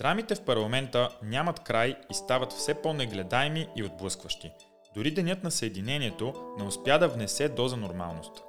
Драмите 0.00 0.34
в 0.34 0.40
парламента 0.40 1.08
нямат 1.22 1.60
край 1.60 1.96
и 2.10 2.14
стават 2.14 2.52
все 2.52 2.74
по-негледаеми 2.74 3.68
и 3.76 3.84
отблъскващи. 3.84 4.50
Дори 4.94 5.10
денят 5.10 5.44
на 5.44 5.50
Съединението 5.50 6.34
не 6.58 6.64
успя 6.64 6.98
да 6.98 7.08
внесе 7.08 7.48
доза 7.48 7.76
нормалност. 7.76 8.42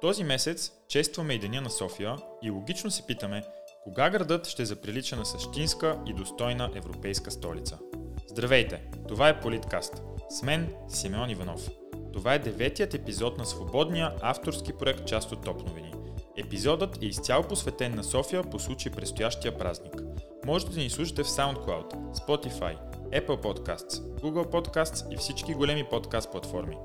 Този 0.00 0.24
месец 0.24 0.72
честваме 0.88 1.34
и 1.34 1.38
Деня 1.38 1.60
на 1.60 1.70
София 1.70 2.16
и 2.42 2.50
логично 2.50 2.90
се 2.90 3.06
питаме 3.06 3.42
кога 3.84 4.10
градът 4.10 4.46
ще 4.46 4.64
заприлича 4.64 5.16
на 5.16 5.26
същинска 5.26 5.98
и 6.06 6.14
достойна 6.14 6.70
европейска 6.74 7.30
столица. 7.30 7.78
Здравейте! 8.26 8.82
Това 9.08 9.28
е 9.28 9.40
Политкаст. 9.40 10.02
С 10.30 10.42
мен 10.42 10.74
Симеон 10.88 11.30
Иванов. 11.30 11.68
Това 12.12 12.34
е 12.34 12.38
деветият 12.38 12.94
епизод 12.94 13.38
на 13.38 13.46
свободния 13.46 14.14
авторски 14.22 14.72
проект 14.72 15.06
част 15.06 15.32
от 15.32 15.44
Топ 15.44 15.66
новини. 15.66 15.92
Епизодът 16.36 17.02
е 17.02 17.06
изцяло 17.06 17.44
посветен 17.44 17.94
на 17.94 18.04
София 18.04 18.42
по 18.42 18.58
случай 18.58 18.92
предстоящия 18.92 19.58
празник. 19.58 19.97
Можете 20.48 20.72
да 20.72 20.80
ни 20.80 20.90
слушате 20.90 21.24
в 21.24 21.26
SoundCloud, 21.26 21.92
Spotify, 22.14 22.76
Apple 23.12 23.42
Podcasts, 23.42 24.00
Google 24.20 24.50
Podcasts 24.50 25.14
и 25.14 25.16
всички 25.16 25.54
големи 25.54 25.84
подкаст 25.90 26.30
платформи. 26.32 26.76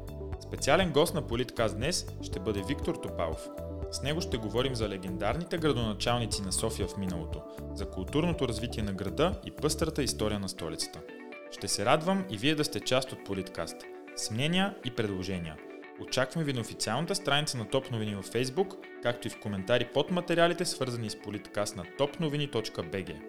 Специален 0.47 0.91
гост 0.91 1.13
на 1.13 1.27
Политкаст 1.27 1.75
днес 1.75 2.07
ще 2.23 2.39
бъде 2.39 2.63
Виктор 2.67 2.95
Топалов. 2.95 3.47
С 3.91 4.01
него 4.01 4.21
ще 4.21 4.37
говорим 4.37 4.75
за 4.75 4.89
легендарните 4.89 5.57
градоначалници 5.57 6.41
на 6.41 6.51
София 6.51 6.87
в 6.87 6.97
миналото, 6.97 7.41
за 7.73 7.85
културното 7.89 8.47
развитие 8.47 8.83
на 8.83 8.93
града 8.93 9.41
и 9.45 9.51
пъстрата 9.51 10.03
история 10.03 10.39
на 10.39 10.49
столицата. 10.49 10.99
Ще 11.51 11.67
се 11.67 11.85
радвам 11.85 12.25
и 12.29 12.37
вие 12.37 12.55
да 12.55 12.63
сте 12.63 12.79
част 12.79 13.11
от 13.11 13.25
Политкаст. 13.25 13.77
С 14.15 14.31
мнения 14.31 14.75
и 14.85 14.91
предложения– 14.91 15.57
Очакваме 16.01 16.45
ви 16.45 16.53
на 16.53 16.61
официалната 16.61 17.15
страница 17.15 17.57
на 17.57 17.69
Топ 17.69 17.91
новини 17.91 18.15
във 18.15 18.29
Facebook, 18.29 18.75
както 19.03 19.27
и 19.27 19.31
в 19.31 19.39
коментари 19.39 19.89
под 19.93 20.11
материалите, 20.11 20.65
свързани 20.65 21.09
с 21.09 21.21
политкаст 21.21 21.75
на 21.75 21.83
topnovini.bg. 21.83 23.21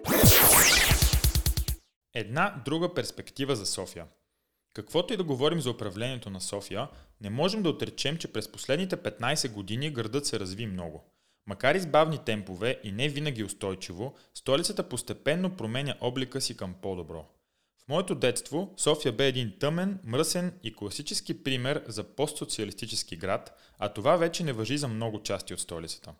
Една 2.13 2.61
друга 2.65 2.93
перспектива 2.93 3.55
за 3.55 3.65
София. 3.65 4.05
Каквото 4.73 5.13
и 5.13 5.17
да 5.17 5.23
говорим 5.23 5.61
за 5.61 5.71
управлението 5.71 6.29
на 6.29 6.41
София, 6.41 6.87
не 7.21 7.29
можем 7.29 7.63
да 7.63 7.69
отречем, 7.69 8.17
че 8.17 8.33
през 8.33 8.51
последните 8.51 8.97
15 8.97 9.51
години 9.51 9.89
градът 9.89 10.25
се 10.25 10.39
разви 10.39 10.65
много. 10.65 11.03
Макар 11.47 11.75
и 11.75 11.79
с 11.79 11.87
бавни 11.87 12.17
темпове 12.25 12.79
и 12.83 12.91
не 12.91 13.09
винаги 13.09 13.43
устойчиво, 13.43 14.15
столицата 14.33 14.89
постепенно 14.89 15.55
променя 15.55 15.95
облика 16.01 16.41
си 16.41 16.57
към 16.57 16.75
по-добро. 16.81 17.25
Моето 17.89 18.15
детство 18.15 18.73
София 18.77 19.11
бе 19.11 19.27
един 19.27 19.53
тъмен, 19.59 19.99
мръсен 20.03 20.59
и 20.63 20.75
класически 20.75 21.43
пример 21.43 21.83
за 21.87 22.03
постсоциалистически 22.03 23.15
град, 23.15 23.73
а 23.79 23.89
това 23.89 24.17
вече 24.17 24.43
не 24.43 24.53
въжи 24.53 24.77
за 24.77 24.87
много 24.87 25.23
части 25.23 25.53
от 25.53 25.59
столицата. 25.59 26.13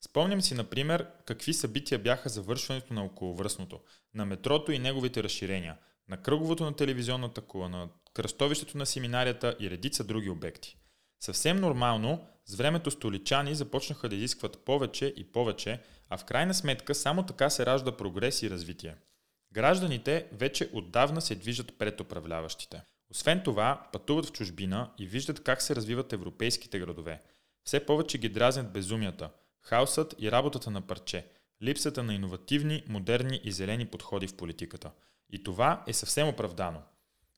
Спомням 0.00 0.42
си, 0.42 0.54
например, 0.54 1.06
какви 1.26 1.54
събития 1.54 1.98
бяха 1.98 2.28
завършването 2.28 2.94
на 2.94 3.04
околовръстното, 3.04 3.80
на 4.14 4.26
метрото 4.26 4.72
и 4.72 4.78
неговите 4.78 5.22
разширения, 5.22 5.76
на 6.08 6.22
кръговото 6.22 6.64
на 6.64 6.76
телевизионната 6.76 7.40
кула, 7.40 7.68
на 7.68 7.88
кръстовището 8.14 8.78
на 8.78 8.86
семинарията 8.86 9.56
и 9.60 9.70
редица 9.70 10.04
други 10.04 10.30
обекти. 10.30 10.76
Съвсем 11.20 11.56
нормално, 11.56 12.26
с 12.46 12.54
времето 12.54 12.90
столичани 12.90 13.54
започнаха 13.54 14.08
да 14.08 14.16
изискват 14.16 14.64
повече 14.64 15.14
и 15.16 15.32
повече, 15.32 15.80
а 16.08 16.16
в 16.16 16.24
крайна 16.24 16.54
сметка 16.54 16.94
само 16.94 17.26
така 17.26 17.50
се 17.50 17.66
ражда 17.66 17.96
прогрес 17.96 18.42
и 18.42 18.50
развитие– 18.50 18.96
Гражданите 19.52 20.26
вече 20.32 20.70
отдавна 20.72 21.20
се 21.20 21.34
движат 21.34 21.78
пред 21.78 22.00
управляващите. 22.00 22.82
Освен 23.10 23.42
това, 23.42 23.88
пътуват 23.92 24.26
в 24.26 24.32
чужбина 24.32 24.90
и 24.98 25.06
виждат 25.06 25.42
как 25.42 25.62
се 25.62 25.76
развиват 25.76 26.12
европейските 26.12 26.78
градове. 26.78 27.22
Все 27.64 27.86
повече 27.86 28.18
ги 28.18 28.28
дразнят 28.28 28.72
безумията, 28.72 29.30
хаосът 29.60 30.14
и 30.18 30.32
работата 30.32 30.70
на 30.70 30.80
парче, 30.80 31.26
липсата 31.62 32.02
на 32.02 32.14
иновативни, 32.14 32.84
модерни 32.88 33.40
и 33.44 33.52
зелени 33.52 33.86
подходи 33.86 34.26
в 34.26 34.36
политиката. 34.36 34.90
И 35.30 35.42
това 35.42 35.84
е 35.86 35.92
съвсем 35.92 36.28
оправдано. 36.28 36.82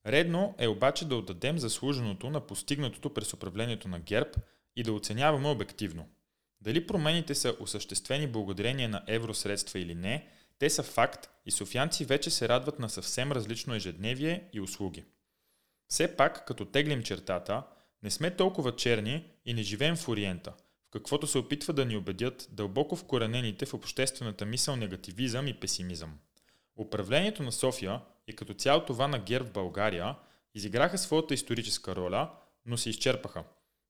Редно 0.06 0.54
е 0.58 0.68
обаче 0.68 1.04
да 1.04 1.16
отдадем 1.16 1.58
заслуженото 1.58 2.30
на 2.30 2.40
постигнатото 2.40 3.14
през 3.14 3.32
управлението 3.32 3.88
на 3.88 4.00
ГЕРБ 4.00 4.30
и 4.76 4.82
да 4.82 4.92
оценяваме 4.92 5.48
обективно. 5.48 6.08
Дали 6.60 6.86
промените 6.86 7.34
са 7.34 7.56
осъществени 7.60 8.26
благодарение 8.26 8.88
на 8.88 9.02
евросредства 9.06 9.78
или 9.78 9.94
не– 9.94 10.28
те 10.60 10.70
са 10.70 10.82
факт 10.82 11.30
и 11.46 11.50
софианци 11.50 12.04
вече 12.04 12.30
се 12.30 12.48
радват 12.48 12.78
на 12.78 12.90
съвсем 12.90 13.32
различно 13.32 13.74
ежедневие 13.74 14.48
и 14.52 14.60
услуги. 14.60 15.04
Все 15.88 16.16
пак, 16.16 16.46
като 16.46 16.64
теглим 16.64 17.02
чертата, 17.02 17.62
не 18.02 18.10
сме 18.10 18.36
толкова 18.36 18.76
черни 18.76 19.24
и 19.44 19.54
не 19.54 19.62
живеем 19.62 19.96
в 19.96 20.08
Ориента, 20.08 20.52
в 20.88 20.90
каквото 20.90 21.26
се 21.26 21.38
опитва 21.38 21.72
да 21.72 21.84
ни 21.84 21.96
убедят 21.96 22.48
дълбоко 22.50 22.96
вкоренените 22.96 23.66
в 23.66 23.74
обществената 23.74 24.46
мисъл 24.46 24.76
негативизъм 24.76 25.48
и 25.48 25.54
песимизъм. 25.54 26.18
Управлението 26.76 27.42
на 27.42 27.52
София 27.52 28.00
и 28.26 28.36
като 28.36 28.54
цяло 28.54 28.84
това 28.84 29.08
на 29.08 29.18
ГЕРБ 29.18 29.50
България 29.50 30.16
изиграха 30.54 30.98
своята 30.98 31.34
историческа 31.34 31.96
роля, 31.96 32.30
но 32.66 32.76
се 32.76 32.90
изчерпаха. 32.90 33.44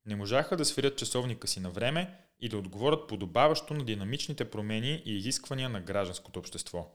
Не 0.07 0.17
можаха 0.17 0.57
да 0.57 0.65
свирят 0.65 0.99
часовника 0.99 1.49
си 1.49 1.61
на 1.61 1.71
време 1.71 2.19
и 2.41 2.49
да 2.49 2.59
отговорят 2.59 3.09
подобаващо 3.09 3.75
на 3.75 3.85
динамичните 3.85 4.51
промени 4.51 5.03
и 5.05 5.17
изисквания 5.17 5.69
на 5.69 5.81
гражданското 5.81 6.39
общество. 6.39 6.91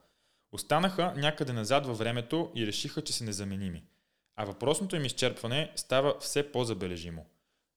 Останаха 0.51 1.13
някъде 1.17 1.53
назад 1.53 1.85
във 1.85 1.97
времето 1.97 2.51
и 2.55 2.67
решиха, 2.67 3.01
че 3.01 3.13
са 3.13 3.23
незаменими. 3.23 3.83
А 4.35 4.45
въпросното 4.45 4.95
им 4.95 5.05
изчерпване 5.05 5.71
става 5.75 6.15
все 6.19 6.51
по-забележимо. 6.51 7.25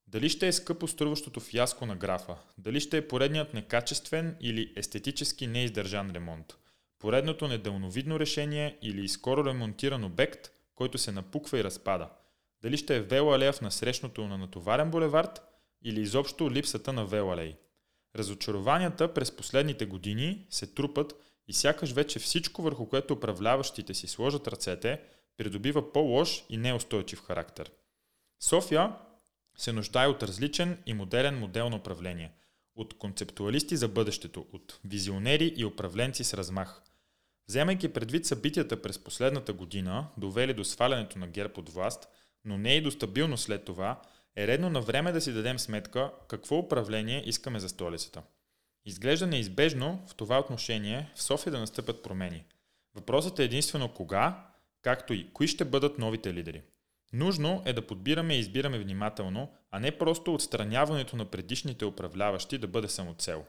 Дали 0.07 0.29
ще 0.29 0.49
е 0.49 0.53
скъпо 0.53 0.89
струващото 0.89 1.41
фиаско 1.41 1.87
на 1.87 1.97
графа, 1.97 2.37
дали 2.59 2.81
ще 2.81 2.97
е 2.97 3.09
поредният 3.09 3.55
некачествен 3.55 4.37
или 4.41 4.73
естетически 4.77 5.47
неиздържан 5.47 6.11
ремонт, 6.11 6.57
поредното 6.99 7.49
недълновидно 7.49 8.21
решение 8.21 8.79
или 8.83 9.09
скоро 9.09 9.45
ремонтиран 9.45 10.05
обект, 10.05 10.51
който 10.75 10.99
се 10.99 11.13
напуква 11.13 11.59
и 11.59 11.65
разпада, 11.65 12.09
дали 12.63 12.77
ще 12.77 12.97
е 12.97 13.01
вела 13.01 13.37
алея 13.37 13.53
в 13.53 13.61
насрещното 13.61 14.29
на 14.29 14.39
натоварен 14.39 14.91
булевард 14.91 15.48
или 15.85 16.01
изобщо 16.01 16.51
липсата 16.51 16.93
на 16.93 17.07
велалей. 17.07 17.57
Разочарованията 18.17 19.15
през 19.15 19.37
последните 19.37 19.87
години 19.87 20.47
се 20.51 20.67
трупат 20.67 21.15
и 21.49 21.53
сякаш 21.53 21.93
вече 21.93 22.19
всичко 22.19 22.63
върху 22.63 22.89
което 22.89 23.15
управляващите 23.15 23.95
си 23.95 24.07
сложат 24.07 24.49
ръцете, 24.49 25.01
придобива 25.37 25.93
по-лош 25.93 26.45
и 26.49 26.57
неустойчив 26.57 27.23
характер. 27.23 27.71
София 28.41 28.97
се 29.57 29.73
нуждае 29.73 30.07
от 30.07 30.23
различен 30.23 30.83
и 30.87 30.95
модерен 30.95 31.39
модел 31.39 31.71
на 31.71 31.77
управление, 31.77 32.33
от 32.77 32.99
концептуалисти 32.99 33.77
за 33.77 33.89
бъдещето, 33.89 34.47
от 34.53 34.81
визионери 34.85 35.55
и 35.57 35.65
управленци 35.65 36.25
с 36.25 36.35
размах. 36.35 36.83
Вземайки 37.49 37.93
предвид 37.93 38.27
събитията 38.27 38.83
през 38.83 38.99
последната 38.99 39.53
година, 39.53 40.09
довели 40.17 40.55
до 40.55 40.65
свалянето 40.65 41.19
на 41.19 41.27
ГЕРБ 41.27 41.55
от 41.57 41.69
власт, 41.69 42.09
но 42.45 42.59
не 42.59 42.75
и 42.75 42.83
до 42.83 42.91
стабилност 42.91 43.45
след 43.45 43.65
това, 43.65 44.03
е 44.39 44.47
редно 44.47 44.71
на 44.71 44.81
време 44.81 45.13
да 45.13 45.21
си 45.21 45.33
дадем 45.33 45.59
сметка 45.59 46.11
какво 46.29 46.59
управление 46.59 47.23
искаме 47.27 47.61
за 47.61 47.69
столицата. 47.69 48.23
Изглежда 48.85 49.27
неизбежно 49.27 50.03
в 50.07 50.15
това 50.15 50.39
отношение 50.39 51.11
в 51.15 51.23
София 51.23 51.53
да 51.53 51.59
настъпят 51.59 52.03
промени. 52.03 52.45
Въпросът 52.95 53.39
е 53.39 53.45
единствено 53.45 53.89
кога, 53.89 54.47
както 54.83 55.15
и 55.15 55.33
кои 55.33 55.49
ще 55.49 55.65
бъдат 55.65 55.99
новите 55.99 56.35
лидери. 56.35 56.63
Нужно 57.13 57.63
е 57.67 57.73
да 57.73 57.87
подбираме 57.87 58.35
и 58.35 58.39
избираме 58.39 58.79
внимателно, 58.79 59.53
а 59.71 59.81
не 59.81 59.99
просто 59.99 60.35
отстраняването 60.35 61.17
на 61.17 61.25
предишните 61.25 61.85
управляващи 61.85 62.59
да 62.59 62.67
бъде 62.67 62.89
самоцел. 62.89 63.45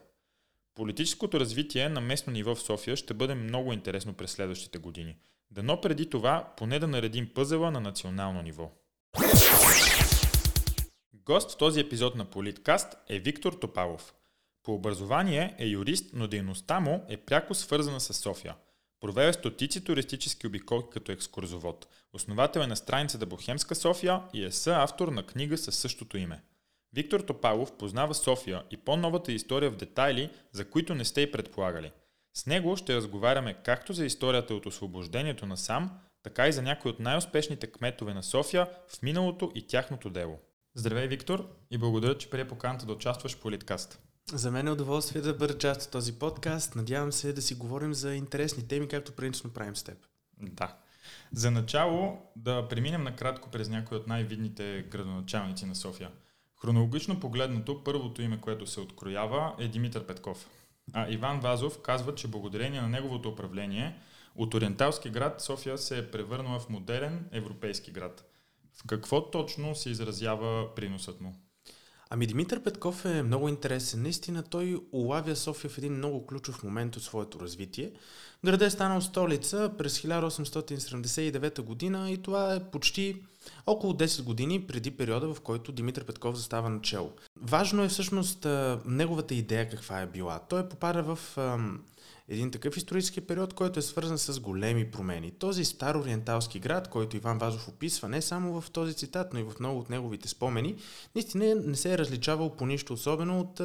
Политическото 0.74 1.40
развитие 1.40 1.88
на 1.88 2.00
местно 2.00 2.32
ниво 2.32 2.54
в 2.54 2.62
София 2.62 2.96
ще 2.96 3.14
бъде 3.14 3.34
много 3.34 3.72
интересно 3.72 4.14
през 4.14 4.30
следващите 4.30 4.78
години. 4.78 5.16
Дано 5.50 5.80
преди 5.80 6.10
това 6.10 6.52
поне 6.56 6.78
да 6.78 6.86
наредим 6.86 7.34
пъзела 7.34 7.70
на 7.70 7.80
национално 7.80 8.42
ниво. 8.42 8.70
Гост 11.26 11.50
в 11.50 11.56
този 11.56 11.80
епизод 11.80 12.14
на 12.14 12.24
Политкаст 12.24 12.96
е 13.08 13.18
Виктор 13.18 13.52
Топалов. 13.52 14.14
По 14.62 14.74
образование 14.74 15.54
е 15.58 15.66
юрист, 15.66 16.10
но 16.12 16.26
дейността 16.26 16.80
му 16.80 17.04
е 17.08 17.16
пряко 17.16 17.54
свързана 17.54 18.00
с 18.00 18.14
София. 18.14 18.54
Проведе 19.00 19.32
стотици 19.32 19.84
туристически 19.84 20.46
обиколки 20.46 20.88
като 20.92 21.12
екскурзовод. 21.12 21.86
Основател 22.12 22.60
е 22.60 22.66
на 22.66 22.76
страницата 22.76 23.26
Бохемска 23.26 23.74
София 23.74 24.22
и 24.32 24.44
е 24.44 24.50
съавтор 24.50 25.08
на 25.08 25.26
книга 25.26 25.58
със 25.58 25.76
същото 25.76 26.18
име. 26.18 26.42
Виктор 26.92 27.20
Топалов 27.20 27.76
познава 27.76 28.14
София 28.14 28.62
и 28.70 28.76
по-новата 28.76 29.32
история 29.32 29.70
в 29.70 29.76
детайли, 29.76 30.30
за 30.52 30.70
които 30.70 30.94
не 30.94 31.04
сте 31.04 31.20
и 31.20 31.32
предполагали. 31.32 31.92
С 32.34 32.46
него 32.46 32.76
ще 32.76 32.96
разговаряме 32.96 33.54
както 33.54 33.92
за 33.92 34.04
историята 34.04 34.54
от 34.54 34.66
освобождението 34.66 35.46
на 35.46 35.56
сам, 35.56 36.00
така 36.22 36.48
и 36.48 36.52
за 36.52 36.62
някои 36.62 36.90
от 36.90 37.00
най-успешните 37.00 37.66
кметове 37.66 38.14
на 38.14 38.22
София 38.22 38.68
в 38.88 39.02
миналото 39.02 39.52
и 39.54 39.66
тяхното 39.66 40.10
дело. 40.10 40.38
Здравей, 40.74 41.08
Виктор, 41.08 41.48
и 41.70 41.78
благодаря, 41.78 42.18
че 42.18 42.30
прие 42.30 42.48
поканата 42.48 42.86
да 42.86 42.92
участваш 42.92 43.36
в 43.36 43.40
Политкаст. 43.40 44.00
За 44.32 44.50
мен 44.50 44.68
е 44.68 44.70
удоволствие 44.70 45.22
да 45.22 45.34
бъда 45.34 45.58
част 45.58 45.82
от 45.82 45.90
този 45.90 46.18
подкаст. 46.18 46.74
Надявам 46.74 47.12
се 47.12 47.32
да 47.32 47.42
си 47.42 47.54
говорим 47.54 47.94
за 47.94 48.14
интересни 48.14 48.68
теми, 48.68 48.88
както 48.88 49.12
принципно 49.12 49.50
правим 49.50 49.76
с 49.76 49.82
теб. 49.82 49.98
Да. 50.38 50.76
За 51.32 51.50
начало 51.50 52.18
да 52.36 52.68
преминем 52.68 53.02
накратко 53.02 53.50
през 53.50 53.68
някои 53.68 53.96
от 53.96 54.06
най-видните 54.06 54.86
градоначалници 54.90 55.66
на 55.66 55.74
София. 55.74 56.10
Хронологично 56.62 57.20
погледнато, 57.20 57.84
първото 57.84 58.22
име, 58.22 58.40
което 58.40 58.66
се 58.66 58.80
откроява 58.80 59.54
е 59.58 59.68
Димитър 59.68 60.06
Петков. 60.06 60.48
А 60.92 61.10
Иван 61.10 61.40
Вазов 61.40 61.82
казва, 61.82 62.14
че 62.14 62.28
благодарение 62.28 62.80
на 62.80 62.88
неговото 62.88 63.28
управление 63.28 63.98
От 64.36 64.54
ориенталски 64.54 65.10
град 65.10 65.40
София 65.40 65.78
се 65.78 65.98
е 65.98 66.10
превърнала 66.10 66.60
в 66.60 66.68
модерен 66.68 67.28
европейски 67.32 67.90
град. 67.90 68.29
В 68.74 68.86
какво 68.86 69.30
точно 69.30 69.74
се 69.74 69.90
изразява 69.90 70.74
приносът 70.74 71.20
му? 71.20 71.34
Ами 72.12 72.26
Димитър 72.26 72.62
Петков 72.62 73.04
е 73.04 73.22
много 73.22 73.48
интересен. 73.48 74.02
Наистина 74.02 74.42
той 74.42 74.80
улавя 74.92 75.36
София 75.36 75.70
в 75.70 75.78
един 75.78 75.92
много 75.92 76.26
ключов 76.26 76.62
момент 76.62 76.96
от 76.96 77.02
своето 77.02 77.40
развитие. 77.40 77.92
Града 78.44 78.66
е 78.66 78.70
станал 78.70 79.00
столица 79.00 79.72
през 79.78 80.00
1879 80.00 81.60
година 81.62 82.10
и 82.10 82.22
това 82.22 82.54
е 82.54 82.70
почти 82.70 83.22
около 83.66 83.92
10 83.92 84.22
години 84.22 84.66
преди 84.66 84.90
периода, 84.90 85.34
в 85.34 85.40
който 85.40 85.72
Димитър 85.72 86.04
Петков 86.04 86.36
застава 86.36 86.70
начало. 86.70 87.12
Важно 87.42 87.84
е 87.84 87.88
всъщност 87.88 88.46
неговата 88.86 89.34
идея 89.34 89.70
каква 89.70 90.00
е 90.00 90.06
била. 90.06 90.40
Той 90.48 90.68
попада 90.68 91.02
в 91.02 91.38
един 92.30 92.50
такъв 92.50 92.76
исторически 92.76 93.20
период, 93.20 93.54
който 93.54 93.78
е 93.78 93.82
свързан 93.82 94.18
с 94.18 94.40
големи 94.40 94.90
промени. 94.90 95.30
Този 95.30 95.64
стар 95.64 95.94
ориенталски 95.94 96.58
град, 96.58 96.88
който 96.88 97.16
Иван 97.16 97.38
Вазов 97.38 97.68
описва 97.68 98.08
не 98.08 98.22
само 98.22 98.60
в 98.60 98.70
този 98.70 98.94
цитат, 98.94 99.32
но 99.32 99.40
и 99.40 99.42
в 99.42 99.52
много 99.60 99.80
от 99.80 99.90
неговите 99.90 100.28
спомени, 100.28 100.76
наистина 101.14 101.54
не 101.54 101.76
се 101.76 101.92
е 101.92 101.98
различавал 101.98 102.56
по 102.56 102.66
нищо 102.66 102.92
особено 102.92 103.40
от 103.40 103.60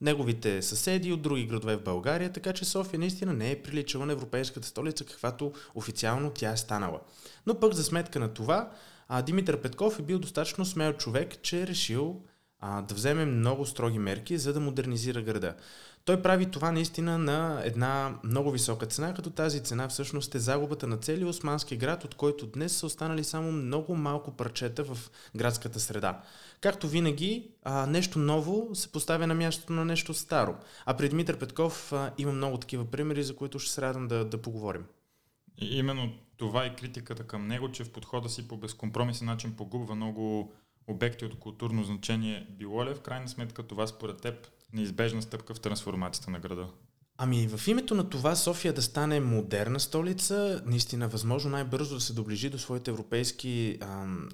неговите 0.00 0.62
съседи 0.62 1.12
от 1.12 1.22
други 1.22 1.46
градове 1.46 1.76
в 1.76 1.82
България, 1.82 2.32
така 2.32 2.52
че 2.52 2.64
София 2.64 3.00
наистина 3.00 3.32
не 3.32 3.50
е 3.50 3.62
приличала 3.62 4.06
на 4.06 4.12
европейската 4.12 4.66
столица, 4.66 5.04
каквато 5.04 5.52
официално 5.74 6.30
тя 6.30 6.52
е 6.52 6.56
станала. 6.56 7.00
Но 7.46 7.60
пък 7.60 7.74
за 7.74 7.84
сметка 7.84 8.20
на 8.20 8.34
това, 8.34 8.70
Димитър 9.26 9.60
Петков 9.60 9.98
е 9.98 10.02
бил 10.02 10.18
достатъчно 10.18 10.64
смел 10.64 10.92
човек, 10.92 11.42
че 11.42 11.62
е 11.62 11.66
решил 11.66 12.22
а, 12.62 12.82
да 12.82 12.94
вземе 12.94 13.24
много 13.24 13.66
строги 13.66 13.98
мерки, 13.98 14.38
за 14.38 14.52
да 14.52 14.60
модернизира 14.60 15.22
града. 15.22 15.54
Той 16.04 16.22
прави 16.22 16.50
това 16.50 16.72
наистина 16.72 17.18
на 17.18 17.62
една 17.64 18.18
много 18.24 18.50
висока 18.50 18.86
цена, 18.86 19.14
като 19.14 19.30
тази 19.30 19.64
цена 19.64 19.88
всъщност 19.88 20.34
е 20.34 20.38
загубата 20.38 20.86
на 20.86 20.96
целия 20.96 21.28
османски 21.28 21.76
град, 21.76 22.04
от 22.04 22.14
който 22.14 22.46
днес 22.46 22.76
са 22.76 22.86
останали 22.86 23.24
само 23.24 23.52
много 23.52 23.96
малко 23.96 24.36
парчета 24.36 24.84
в 24.84 25.10
градската 25.36 25.80
среда. 25.80 26.20
Както 26.60 26.88
винаги, 26.88 27.50
нещо 27.88 28.18
ново 28.18 28.74
се 28.74 28.92
поставя 28.92 29.26
на 29.26 29.34
мястото 29.34 29.72
на 29.72 29.84
нещо 29.84 30.14
старо. 30.14 30.56
А 30.86 30.96
при 30.96 31.08
Дмитър 31.08 31.38
Петков 31.38 31.92
има 32.18 32.32
много 32.32 32.58
такива 32.58 32.84
примери, 32.84 33.22
за 33.22 33.36
които 33.36 33.58
ще 33.58 33.72
се 33.72 33.82
радвам 33.82 34.08
да, 34.08 34.24
да 34.24 34.42
поговорим. 34.42 34.84
Именно 35.58 36.12
това 36.36 36.64
е 36.64 36.76
критиката 36.76 37.26
към 37.26 37.46
него, 37.46 37.72
че 37.72 37.84
в 37.84 37.92
подхода 37.92 38.28
си 38.28 38.48
по 38.48 38.56
безкомпромисен 38.56 39.26
начин 39.26 39.56
погубва 39.56 39.94
много 39.94 40.52
обекти 40.86 41.24
от 41.24 41.38
културно 41.38 41.84
значение. 41.84 42.46
Било 42.50 42.84
ли 42.84 42.94
в 42.94 43.00
крайна 43.00 43.28
сметка 43.28 43.62
това 43.62 43.86
според 43.86 44.20
теб 44.20 44.48
неизбежна 44.72 45.22
стъпка 45.22 45.54
в 45.54 45.60
трансформацията 45.60 46.30
на 46.30 46.40
града? 46.40 46.68
Ами 47.18 47.48
в 47.48 47.68
името 47.68 47.94
на 47.94 48.10
това 48.10 48.36
София 48.36 48.72
да 48.72 48.82
стане 48.82 49.20
модерна 49.20 49.80
столица, 49.80 50.62
наистина 50.66 51.08
възможно 51.08 51.50
най-бързо 51.50 51.94
да 51.94 52.00
се 52.00 52.12
доближи 52.12 52.50
до 52.50 52.58
своите 52.58 52.90
европейски 52.90 53.78
ам, 53.80 54.28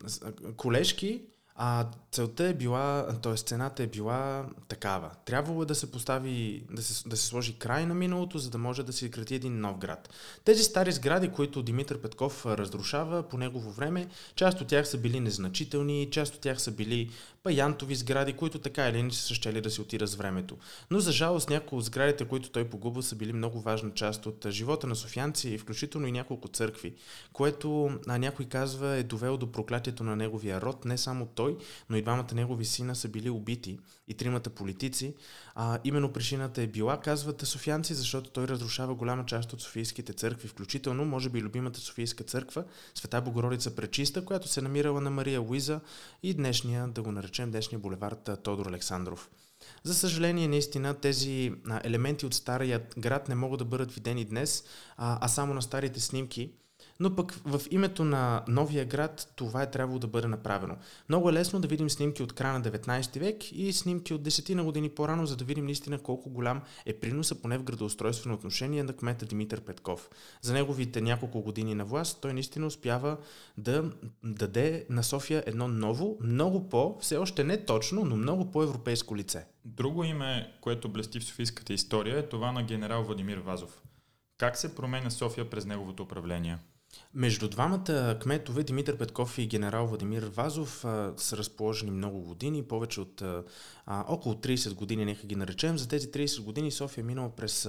колежки, 0.56 1.22
а 1.60 1.86
целта 2.12 2.44
е 2.44 2.54
била, 2.54 3.06
т.е. 3.22 3.34
цената 3.34 3.82
е 3.82 3.86
била 3.86 4.46
такава. 4.68 5.10
Трябвало 5.24 5.62
е 5.62 5.66
да 5.66 5.74
се 5.74 5.90
постави, 5.90 6.64
да 6.70 6.82
се, 6.82 7.08
да 7.08 7.16
се 7.16 7.26
сложи 7.26 7.58
край 7.58 7.86
на 7.86 7.94
миналото, 7.94 8.38
за 8.38 8.50
да 8.50 8.58
може 8.58 8.82
да 8.82 8.92
се 8.92 9.04
изгради 9.04 9.34
един 9.34 9.60
нов 9.60 9.78
град. 9.78 10.08
Тези 10.44 10.64
стари 10.64 10.92
сгради, 10.92 11.28
които 11.28 11.62
Димитър 11.62 12.00
Петков 12.00 12.46
разрушава 12.46 13.22
по 13.22 13.38
негово 13.38 13.70
време, 13.70 14.06
част 14.34 14.60
от 14.60 14.68
тях 14.68 14.88
са 14.88 14.98
били 14.98 15.20
незначителни, 15.20 16.08
част 16.10 16.34
от 16.34 16.40
тях 16.40 16.60
са 16.60 16.70
били 16.70 17.10
паянтови 17.42 17.94
сгради, 17.94 18.32
които 18.32 18.58
така 18.58 18.88
или 18.88 18.98
иначе 18.98 19.22
са 19.22 19.34
щели 19.34 19.60
да 19.60 19.70
си 19.70 19.80
отира 19.80 20.06
с 20.06 20.14
времето. 20.14 20.56
Но 20.90 21.00
за 21.00 21.12
жалост 21.12 21.50
някои 21.50 21.78
от 21.78 21.84
сградите, 21.84 22.24
които 22.24 22.50
той 22.50 22.64
погубва, 22.64 23.02
са 23.02 23.16
били 23.16 23.32
много 23.32 23.60
важна 23.60 23.90
част 23.94 24.26
от 24.26 24.46
живота 24.50 24.86
на 24.86 24.96
софианци, 24.96 25.58
включително 25.58 26.06
и 26.06 26.12
няколко 26.12 26.48
църкви, 26.48 26.94
което 27.32 27.90
а, 28.06 28.18
някой 28.18 28.46
казва 28.46 28.96
е 28.96 29.02
довело 29.02 29.36
до 29.36 29.52
проклятието 29.52 30.04
на 30.04 30.16
неговия 30.16 30.60
род, 30.60 30.84
не 30.84 30.98
само 30.98 31.26
той, 31.26 31.56
но 31.90 31.96
и 31.96 32.02
двамата 32.02 32.34
негови 32.34 32.64
сина 32.64 32.96
са 32.96 33.08
били 33.08 33.30
убити 33.30 33.78
и 34.08 34.14
тримата 34.14 34.50
политици. 34.50 35.14
А, 35.54 35.78
именно 35.84 36.12
причината 36.12 36.62
е 36.62 36.66
била, 36.66 37.00
казват 37.00 37.46
софианци, 37.46 37.94
защото 37.94 38.30
той 38.30 38.48
разрушава 38.48 38.94
голяма 38.94 39.26
част 39.26 39.52
от 39.52 39.60
софийските 39.60 40.12
църкви, 40.12 40.48
включително, 40.48 41.04
може 41.04 41.28
би, 41.28 41.42
любимата 41.42 41.80
софийска 41.80 42.24
църква, 42.24 42.64
Света 42.94 43.20
Богородица 43.20 43.76
Пречиста, 43.76 44.24
която 44.24 44.48
се 44.48 44.62
намирала 44.62 45.00
на 45.00 45.10
Мария 45.10 45.40
Луиза 45.40 45.80
и 46.22 46.34
днешния, 46.34 46.88
да 46.88 47.02
го 47.02 47.12
наречем, 47.12 47.27
днешния 47.46 47.78
булевард 47.78 48.30
Тодор 48.42 48.66
Александров. 48.66 49.30
За 49.82 49.94
съжаление, 49.94 50.48
наистина 50.48 50.94
тези 50.94 51.52
елементи 51.84 52.26
от 52.26 52.34
стария 52.34 52.86
град 52.98 53.28
не 53.28 53.34
могат 53.34 53.58
да 53.58 53.64
бъдат 53.64 53.92
видени 53.92 54.24
днес, 54.24 54.64
а 54.96 55.28
само 55.28 55.54
на 55.54 55.62
старите 55.62 56.00
снимки– 56.00 56.52
но 57.00 57.16
пък 57.16 57.32
в 57.32 57.60
името 57.70 58.04
на 58.04 58.44
новия 58.48 58.84
град 58.84 59.32
това 59.36 59.62
е 59.62 59.70
трябвало 59.70 59.98
да 59.98 60.06
бъде 60.06 60.28
направено. 60.28 60.76
Много 61.08 61.30
е 61.30 61.32
лесно 61.32 61.60
да 61.60 61.68
видим 61.68 61.90
снимки 61.90 62.22
от 62.22 62.32
края 62.32 62.58
на 62.58 62.62
19 62.62 63.18
век 63.18 63.52
и 63.52 63.72
снимки 63.72 64.14
от 64.14 64.22
10 64.22 64.54
на 64.54 64.64
години 64.64 64.88
по-рано, 64.88 65.26
за 65.26 65.36
да 65.36 65.44
видим 65.44 65.64
наистина 65.64 65.98
колко 65.98 66.30
голям 66.30 66.62
е 66.86 66.92
приноса 66.92 67.42
поне 67.42 67.58
в 67.58 67.62
градоустройствено 67.62 68.34
отношение 68.34 68.82
на 68.82 68.92
кмета 68.92 69.26
Димитър 69.26 69.60
Петков. 69.60 70.10
За 70.42 70.52
неговите 70.52 71.00
няколко 71.00 71.42
години 71.42 71.74
на 71.74 71.84
власт 71.84 72.20
той 72.20 72.32
наистина 72.32 72.66
успява 72.66 73.16
да 73.58 73.92
даде 74.24 74.86
на 74.90 75.04
София 75.04 75.44
едно 75.46 75.68
ново, 75.68 76.18
много 76.20 76.68
по, 76.68 76.98
все 77.00 77.16
още 77.16 77.44
не 77.44 77.64
точно, 77.64 78.04
но 78.04 78.16
много 78.16 78.50
по-европейско 78.50 79.16
лице. 79.16 79.46
Друго 79.64 80.04
име, 80.04 80.52
което 80.60 80.88
блести 80.88 81.20
в 81.20 81.24
софийската 81.24 81.72
история 81.72 82.18
е 82.18 82.28
това 82.28 82.52
на 82.52 82.62
генерал 82.62 83.04
Владимир 83.04 83.38
Вазов. 83.38 83.82
Как 84.38 84.56
се 84.56 84.74
променя 84.74 85.10
София 85.10 85.50
през 85.50 85.66
неговото 85.66 86.02
управление? 86.02 86.58
Между 87.14 87.48
двамата 87.48 88.18
кметове, 88.22 88.62
Димитър 88.62 88.96
Петков 88.96 89.38
и 89.38 89.46
генерал 89.46 89.86
Владимир 89.86 90.22
Вазов, 90.22 90.84
са 91.16 91.36
разположени 91.36 91.90
много 91.90 92.20
години, 92.20 92.62
повече 92.62 93.00
от 93.00 93.22
а, 93.22 94.04
около 94.08 94.34
30 94.34 94.74
години, 94.74 95.04
нека 95.04 95.26
ги 95.26 95.36
наречем. 95.36 95.78
За 95.78 95.88
тези 95.88 96.10
30 96.10 96.42
години 96.42 96.70
София 96.70 97.02
е 97.02 97.04
минала 97.04 97.30
през 97.30 97.68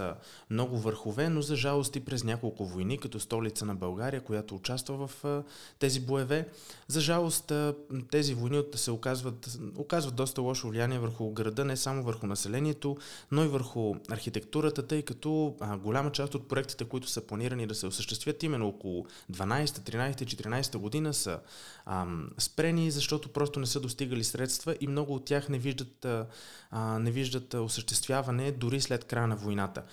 много 0.49 0.77
върхове, 0.77 1.29
но 1.29 1.41
за 1.41 1.55
жалост 1.55 1.95
и 1.95 1.99
през 1.99 2.23
няколко 2.23 2.65
войни, 2.65 2.97
като 2.97 3.19
столица 3.19 3.65
на 3.65 3.75
България, 3.75 4.21
която 4.21 4.55
участва 4.55 5.07
в 5.07 5.25
а, 5.25 5.43
тези 5.79 5.99
боеве. 5.99 6.47
За 6.87 7.01
жалост 7.01 7.51
а, 7.51 7.75
тези 8.11 8.33
войни 8.33 8.63
се 8.75 8.91
оказват, 8.91 9.59
оказват 9.77 10.15
доста 10.15 10.41
лошо 10.41 10.69
влияние 10.69 10.99
върху 10.99 11.31
града, 11.31 11.65
не 11.65 11.77
само 11.77 12.03
върху 12.03 12.27
населението, 12.27 12.97
но 13.31 13.43
и 13.43 13.47
върху 13.47 13.95
архитектурата, 14.09 14.87
тъй 14.87 15.01
като 15.01 15.55
а, 15.59 15.77
голяма 15.77 16.11
част 16.11 16.35
от 16.35 16.47
проектите, 16.47 16.85
които 16.85 17.09
са 17.09 17.21
планирани 17.21 17.67
да 17.67 17.75
се 17.75 17.87
осъществят 17.87 18.43
именно 18.43 18.67
около 18.67 19.05
12, 19.31 19.65
13, 19.65 20.13
14 20.13 20.77
година 20.77 21.13
са 21.13 21.39
ам, 21.85 22.29
спрени, 22.37 22.91
защото 22.91 23.29
просто 23.29 23.59
не 23.59 23.65
са 23.65 23.79
достигали 23.79 24.23
средства 24.23 24.75
и 24.81 24.87
много 24.87 25.15
от 25.15 25.25
тях 25.25 25.49
не 25.49 25.59
виждат, 25.59 26.05
а, 26.05 26.99
не 26.99 27.11
виждат 27.11 27.53
осъществяване 27.53 28.51
дори 28.51 28.81
след 28.81 29.03
края 29.03 29.27
на 29.27 29.35
войната. 29.35 29.83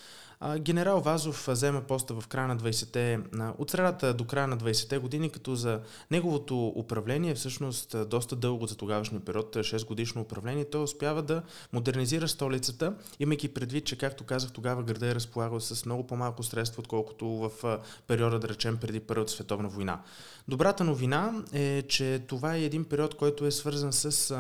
Генерал 0.59 1.01
Вазов 1.01 1.49
взема 1.49 1.81
поста 1.81 2.21
в 2.21 2.27
края 2.29 2.49
на 2.49 2.57
20-те, 2.57 3.21
от 3.59 3.71
средата 3.71 4.15
до 4.15 4.25
края 4.25 4.47
на 4.47 4.59
20-те 4.59 4.99
години, 4.99 5.31
като 5.31 5.55
за 5.55 5.81
неговото 6.11 6.67
управление, 6.67 7.35
всъщност 7.35 7.97
доста 8.09 8.37
дълго 8.37 8.67
за 8.67 8.77
тогавашния 8.77 9.21
период, 9.21 9.57
6 9.57 9.87
годишно 9.87 10.23
управление, 10.23 10.65
той 10.65 10.83
успява 10.83 11.23
да 11.23 11.43
модернизира 11.73 12.29
столицата, 12.29 12.95
имайки 13.21 13.55
предвид, 13.55 13.85
че, 13.85 13.99
както 13.99 14.25
казах, 14.25 14.53
тогава 14.53 14.83
града 14.83 15.07
е 15.07 15.15
разполагал 15.15 15.61
с 15.61 15.85
много 15.85 16.07
по-малко 16.07 16.43
средства, 16.43 16.81
отколкото 16.81 17.27
в 17.27 17.79
периода, 18.07 18.39
да 18.39 18.49
речем, 18.49 18.77
преди 18.77 19.01
Първата 19.01 19.33
световна 19.33 19.69
война. 19.69 20.01
Добрата 20.49 20.85
новина 20.85 21.45
е, 21.53 21.83
че 21.83 22.23
това 22.29 22.57
е 22.57 22.65
един 22.65 22.85
период, 22.85 23.15
който 23.15 23.47
е 23.47 23.51
свързан 23.51 23.93
с, 23.93 24.35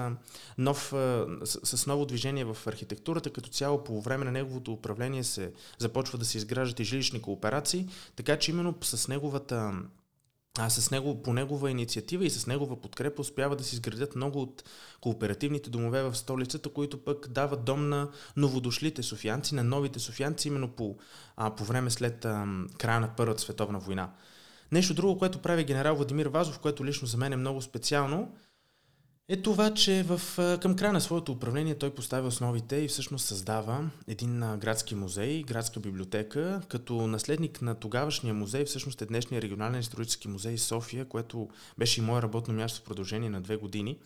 нов, 0.58 0.92
с, 1.44 1.76
с 1.76 1.86
ново 1.86 2.06
движение 2.06 2.44
в 2.44 2.56
архитектурата. 2.66 3.30
Като 3.30 3.48
цяло 3.48 3.84
по 3.84 4.00
време 4.00 4.24
на 4.24 4.32
неговото 4.32 4.72
управление 4.72 5.24
се 5.24 5.52
започва 5.78 6.18
да 6.18 6.24
се 6.24 6.38
изграждат 6.38 6.80
и 6.80 6.84
жилищни 6.84 7.22
кооперации, 7.22 7.88
така 8.16 8.38
че 8.38 8.50
именно 8.50 8.74
с 8.82 9.08
неговата 9.08 9.72
а 10.58 10.70
с 10.70 10.90
него, 10.90 11.22
по 11.22 11.32
негова 11.32 11.70
инициатива 11.70 12.24
и 12.24 12.30
с 12.30 12.46
негова 12.46 12.80
подкрепа 12.80 13.22
успява 13.22 13.56
да 13.56 13.64
се 13.64 13.74
изградят 13.74 14.16
много 14.16 14.42
от 14.42 14.64
кооперативните 15.00 15.70
домове 15.70 16.02
в 16.02 16.14
столицата, 16.14 16.68
които 16.68 17.04
пък 17.04 17.28
дават 17.28 17.64
дом 17.64 17.88
на 17.88 18.08
новодошлите 18.36 19.02
софианци, 19.02 19.54
на 19.54 19.64
новите 19.64 19.98
софианци, 19.98 20.48
именно 20.48 20.68
по, 20.68 20.96
а, 21.36 21.54
по 21.54 21.64
време 21.64 21.90
след 21.90 22.24
а, 22.24 22.46
края 22.78 23.00
на 23.00 23.10
Първата 23.16 23.42
световна 23.42 23.78
война. 23.78 24.10
Нещо 24.72 24.94
друго, 24.94 25.18
което 25.18 25.38
прави 25.38 25.64
генерал 25.64 25.96
Владимир 25.96 26.26
Вазов, 26.26 26.58
което 26.58 26.84
лично 26.84 27.08
за 27.08 27.16
мен 27.16 27.32
е 27.32 27.36
много 27.36 27.62
специално, 27.62 28.32
е 29.28 29.42
това, 29.42 29.74
че 29.74 30.02
в, 30.02 30.20
към 30.62 30.76
края 30.76 30.92
на 30.92 31.00
своето 31.00 31.32
управление 31.32 31.74
той 31.74 31.90
поставя 31.90 32.28
основите 32.28 32.76
и 32.76 32.88
всъщност 32.88 33.26
създава 33.26 33.90
един 34.08 34.40
градски 34.40 34.94
музей, 34.94 35.42
градска 35.42 35.80
библиотека, 35.80 36.60
като 36.68 37.06
наследник 37.06 37.62
на 37.62 37.74
тогавашния 37.74 38.34
музей, 38.34 38.64
всъщност 38.64 39.02
е 39.02 39.06
днешния 39.06 39.42
регионален 39.42 39.80
исторически 39.80 40.28
музей 40.28 40.58
София, 40.58 41.04
което 41.04 41.48
беше 41.78 42.00
и 42.00 42.04
мое 42.04 42.22
работно 42.22 42.54
място 42.54 42.80
в 42.80 42.84
продължение 42.84 43.30
на 43.30 43.40
две 43.40 43.56
години. 43.56 43.98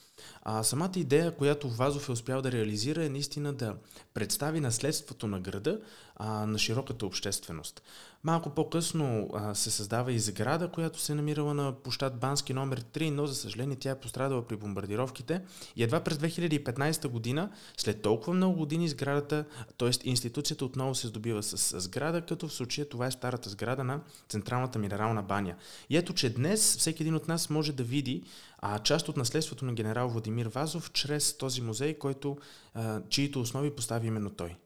А 0.42 0.62
самата 0.62 0.92
идея, 0.96 1.36
която 1.36 1.68
Вазов 1.68 2.08
е 2.08 2.12
успял 2.12 2.42
да 2.42 2.52
реализира 2.52 3.04
е 3.04 3.08
наистина 3.08 3.52
да 3.52 3.76
представи 4.14 4.60
наследството 4.60 5.26
на 5.26 5.40
града 5.40 5.80
а, 6.16 6.46
на 6.46 6.58
широката 6.58 7.06
общественост. 7.06 7.82
Малко 8.24 8.50
по-късно 8.50 9.28
а, 9.34 9.54
се 9.54 9.70
създава 9.70 10.12
и 10.12 10.18
сграда, 10.18 10.68
която 10.68 11.00
се 11.00 11.12
е 11.12 11.14
намирала 11.14 11.54
на 11.54 11.72
площад 11.72 12.18
Бански 12.18 12.54
номер 12.54 12.80
3, 12.80 13.10
но 13.10 13.26
за 13.26 13.34
съжаление 13.34 13.76
тя 13.76 13.90
е 13.90 14.00
пострадала 14.00 14.46
при 14.46 14.56
бомбардировките. 14.56 15.42
И 15.76 15.82
едва 15.82 16.00
през 16.00 16.18
2015 16.18 17.08
година, 17.08 17.50
след 17.76 18.02
толкова 18.02 18.34
много 18.34 18.56
години, 18.56 18.88
сградата, 18.88 19.44
т.е. 19.78 19.90
институцията 20.04 20.64
отново 20.64 20.94
се 20.94 21.06
здобива 21.06 21.42
с 21.42 21.80
сграда, 21.80 22.20
като 22.20 22.48
в 22.48 22.52
случая 22.52 22.88
това 22.88 23.06
е 23.06 23.10
старата 23.10 23.50
сграда 23.50 23.84
на 23.84 24.00
Централната 24.28 24.78
минерална 24.78 25.22
баня. 25.22 25.54
И 25.90 25.96
ето, 25.96 26.12
че 26.12 26.34
днес 26.34 26.76
всеки 26.76 27.02
един 27.02 27.14
от 27.14 27.28
нас 27.28 27.50
може 27.50 27.72
да 27.72 27.82
види 27.82 28.22
а, 28.58 28.78
част 28.78 29.08
от 29.08 29.16
наследството 29.16 29.64
на 29.64 29.72
генерал 29.72 30.08
Владимир 30.08 30.46
Вазов 30.46 30.92
чрез 30.92 31.38
този 31.38 31.60
музей, 31.60 31.98
който, 31.98 32.36
а, 32.74 33.02
чието 33.08 33.40
основи 33.40 33.70
постави 33.70 34.06
именно 34.06 34.30
той. 34.30 34.56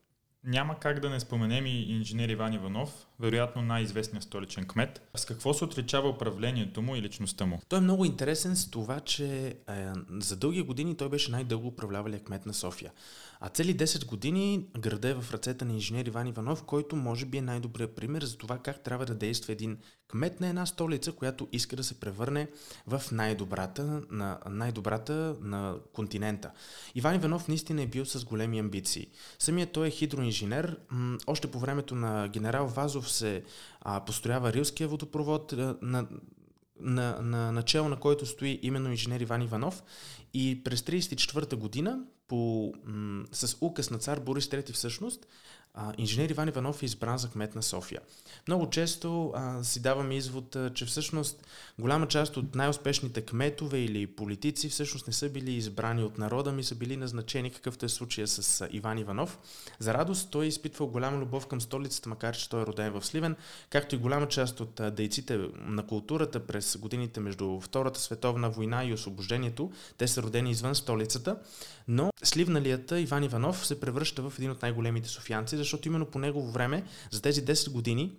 Няма 0.47 0.79
как 0.79 1.01
да 1.01 1.11
не 1.11 1.21
споменем 1.21 1.67
и 1.67 1.93
инженер 1.93 2.29
Иван 2.29 2.53
Иванов, 2.53 3.07
вероятно 3.21 3.63
най-известният 3.63 4.25
столичен 4.25 4.67
кмет. 4.67 5.09
С 5.17 5.25
какво 5.25 5.55
се 5.55 5.65
отличава 5.65 6.09
управлението 6.09 6.83
му 6.83 6.97
и 6.97 7.03
личността 7.03 7.47
му? 7.47 7.61
Той 7.69 7.79
е 7.79 7.83
много 7.83 8.05
интересен 8.05 8.57
с 8.57 8.71
това, 8.71 9.01
че 9.01 9.47
е, 9.47 9.55
за 10.11 10.37
дълги 10.37 10.63
години 10.63 10.97
той 10.97 11.09
беше 11.09 11.31
най-дълго 11.31 11.69
управлявалия 11.69 12.25
кмет 12.25 12.47
на 12.47 12.55
София. 12.55 12.93
А 13.47 13.49
цели 13.49 13.77
10 13.77 14.07
години 14.07 14.67
града 14.79 15.09
е 15.09 15.15
в 15.15 15.33
ръцете 15.33 15.65
на 15.65 15.73
инженер 15.73 16.07
Иван 16.07 16.27
Иванов, 16.27 16.63
който 16.63 16.97
може 16.97 17.27
би 17.27 17.39
е 17.39 17.43
най-добрият 17.43 17.97
пример 17.97 18.23
за 18.23 18.37
това 18.37 18.59
как 18.59 18.81
трябва 18.81 19.07
да 19.07 19.15
действа 19.15 19.53
един 19.53 19.79
кмет 20.09 20.41
на 20.41 20.49
една 20.49 20.67
столица, 20.67 21.13
която 21.13 21.49
иска 21.53 21.77
да 21.77 21.85
се 21.85 22.01
превърне 22.01 22.49
в 22.87 23.03
най-добрата 23.13 24.03
на, 24.11 24.39
най-добрата 24.51 25.37
на 25.41 25.77
континента. 25.93 26.51
Иван 26.95 27.15
Иванов 27.15 27.49
наистина 27.49 27.83
е 27.83 27.87
бил 27.87 28.05
с 28.05 28.25
големи 28.25 28.59
амбиции. 28.59 29.09
Самият 29.39 29.73
той 29.73 29.87
е 29.87 29.91
хидроинженер. 29.91 30.79
Още 31.27 31.51
по 31.51 31.59
времето 31.59 31.95
на 31.95 32.29
генерал 32.29 32.67
Вазов 32.67 33.11
се 33.11 33.43
а, 33.81 34.05
построява 34.05 34.53
Рилския 34.53 34.89
водопровод, 34.89 35.53
а, 35.53 35.77
на, 35.83 36.07
на, 36.81 37.19
на 37.23 37.53
начало 37.53 37.89
на 37.89 37.97
който 37.97 38.27
стои 38.27 38.61
именно 38.63 38.91
инженер 38.91 39.21
Иван 39.21 39.43
Иванов 39.43 39.83
и 40.35 40.64
през 40.64 40.83
1934 40.83 41.57
година 41.57 42.05
по, 42.29 42.73
м- 42.85 43.25
с 43.33 43.57
указ 43.61 43.91
на 43.91 43.99
цар 43.99 44.21
Борис 44.21 44.47
III 44.47 44.73
всъщност 44.73 45.26
инженер 45.99 46.31
Иван 46.31 46.49
Иванов 46.49 46.83
е 46.83 46.87
избран 46.87 47.19
за 47.19 47.31
кмет 47.31 47.54
на 47.54 47.62
София. 47.62 48.00
Много 48.49 48.71
често 48.71 49.33
а, 49.35 49.64
си 49.64 49.83
даваме 49.83 50.16
извод, 50.16 50.57
а, 50.57 50.75
че 50.75 50.85
всъщност 50.85 51.47
голяма 51.78 52.09
част 52.09 52.37
от 52.37 52.54
най-успешните 52.54 53.21
кметове 53.21 53.78
или 53.78 54.07
политици 54.07 54.69
всъщност 54.69 55.07
не 55.07 55.12
са 55.12 55.28
били 55.28 55.52
избрани 55.52 56.04
от 56.04 56.19
народа, 56.19 56.52
ми 56.52 56.64
са 56.64 56.75
били 56.75 56.97
назначени, 56.97 57.50
какъвто 57.50 57.87
е 57.87 57.88
случая 57.88 58.28
с 58.28 58.61
а, 58.61 58.69
Иван 58.71 58.99
Иванов. 58.99 59.38
За 59.78 59.95
радост 59.95 60.31
той 60.31 60.45
е 60.45 60.49
изпитвал 60.49 60.88
голяма 60.88 61.19
любов 61.19 61.47
към 61.47 61.61
столицата, 61.61 62.09
макар 62.09 62.37
че 62.37 62.49
той 62.49 62.62
е 62.62 62.66
роден 62.66 62.93
в 62.93 63.07
Сливен, 63.07 63.37
както 63.71 63.95
и 63.95 63.99
голяма 63.99 64.28
част 64.28 64.61
от 64.61 64.81
а, 64.81 64.90
дейците 64.90 65.40
на 65.57 65.87
културата 65.87 66.47
през 66.47 66.76
годините 66.76 67.21
между 67.21 67.61
Втората 67.61 68.00
световна 68.00 68.50
война 68.50 68.85
и 68.85 68.93
освобождението. 68.93 69.73
Те 69.99 70.09
са 70.09 70.23
родени 70.23 70.50
извън 70.50 70.75
столицата, 70.75 71.37
но 71.88 72.11
сливналията 72.25 73.00
Иван 73.00 73.25
Иванов 73.25 73.66
се 73.66 73.81
превръща 73.81 74.23
в 74.23 74.38
един 74.38 74.50
от 74.50 74.62
най-големите 74.62 75.09
софиянци, 75.09 75.57
защото 75.64 75.88
именно 75.88 76.06
по 76.06 76.18
негово 76.18 76.50
време, 76.50 76.85
за 77.11 77.23
тези 77.23 77.44
10 77.44 77.71
години, 77.71 78.12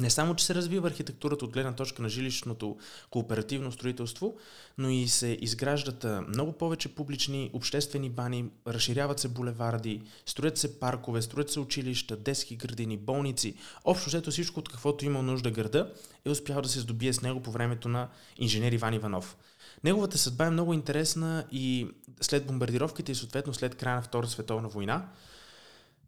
не 0.00 0.10
само, 0.10 0.34
че 0.34 0.44
се 0.44 0.54
развива 0.54 0.88
архитектурата 0.88 1.44
от 1.44 1.50
гледна 1.50 1.72
точка 1.72 2.02
на 2.02 2.08
жилищното 2.08 2.76
кооперативно 3.10 3.72
строителство, 3.72 4.36
но 4.78 4.90
и 4.90 5.08
се 5.08 5.38
изграждат 5.40 6.06
много 6.28 6.52
повече 6.52 6.94
публични 6.94 7.50
обществени 7.52 8.10
бани, 8.10 8.50
разширяват 8.66 9.18
се 9.18 9.28
булеварди, 9.28 10.02
строят 10.26 10.58
се 10.58 10.80
паркове, 10.80 11.22
строят 11.22 11.50
се 11.50 11.60
училища, 11.60 12.16
детски 12.16 12.56
градини, 12.56 12.96
болници. 12.96 13.54
Общо 13.84 14.10
взето 14.10 14.30
всичко, 14.30 14.60
от 14.60 14.68
каквото 14.68 15.04
има 15.04 15.22
нужда 15.22 15.50
града, 15.50 15.92
е 16.24 16.30
успял 16.30 16.62
да 16.62 16.68
се 16.68 16.80
здобие 16.80 17.12
с 17.12 17.22
него 17.22 17.42
по 17.42 17.50
времето 17.50 17.88
на 17.88 18.08
инженер 18.38 18.72
Иван 18.72 18.94
Иванов. 18.94 19.36
Неговата 19.84 20.18
съдба 20.18 20.46
е 20.46 20.50
много 20.50 20.74
интересна 20.74 21.44
и 21.52 21.88
след 22.20 22.46
бомбардировките 22.46 23.12
и 23.12 23.14
съответно 23.14 23.54
след 23.54 23.74
края 23.74 23.96
на 23.96 24.02
Втората 24.02 24.32
световна 24.32 24.68
война, 24.68 25.08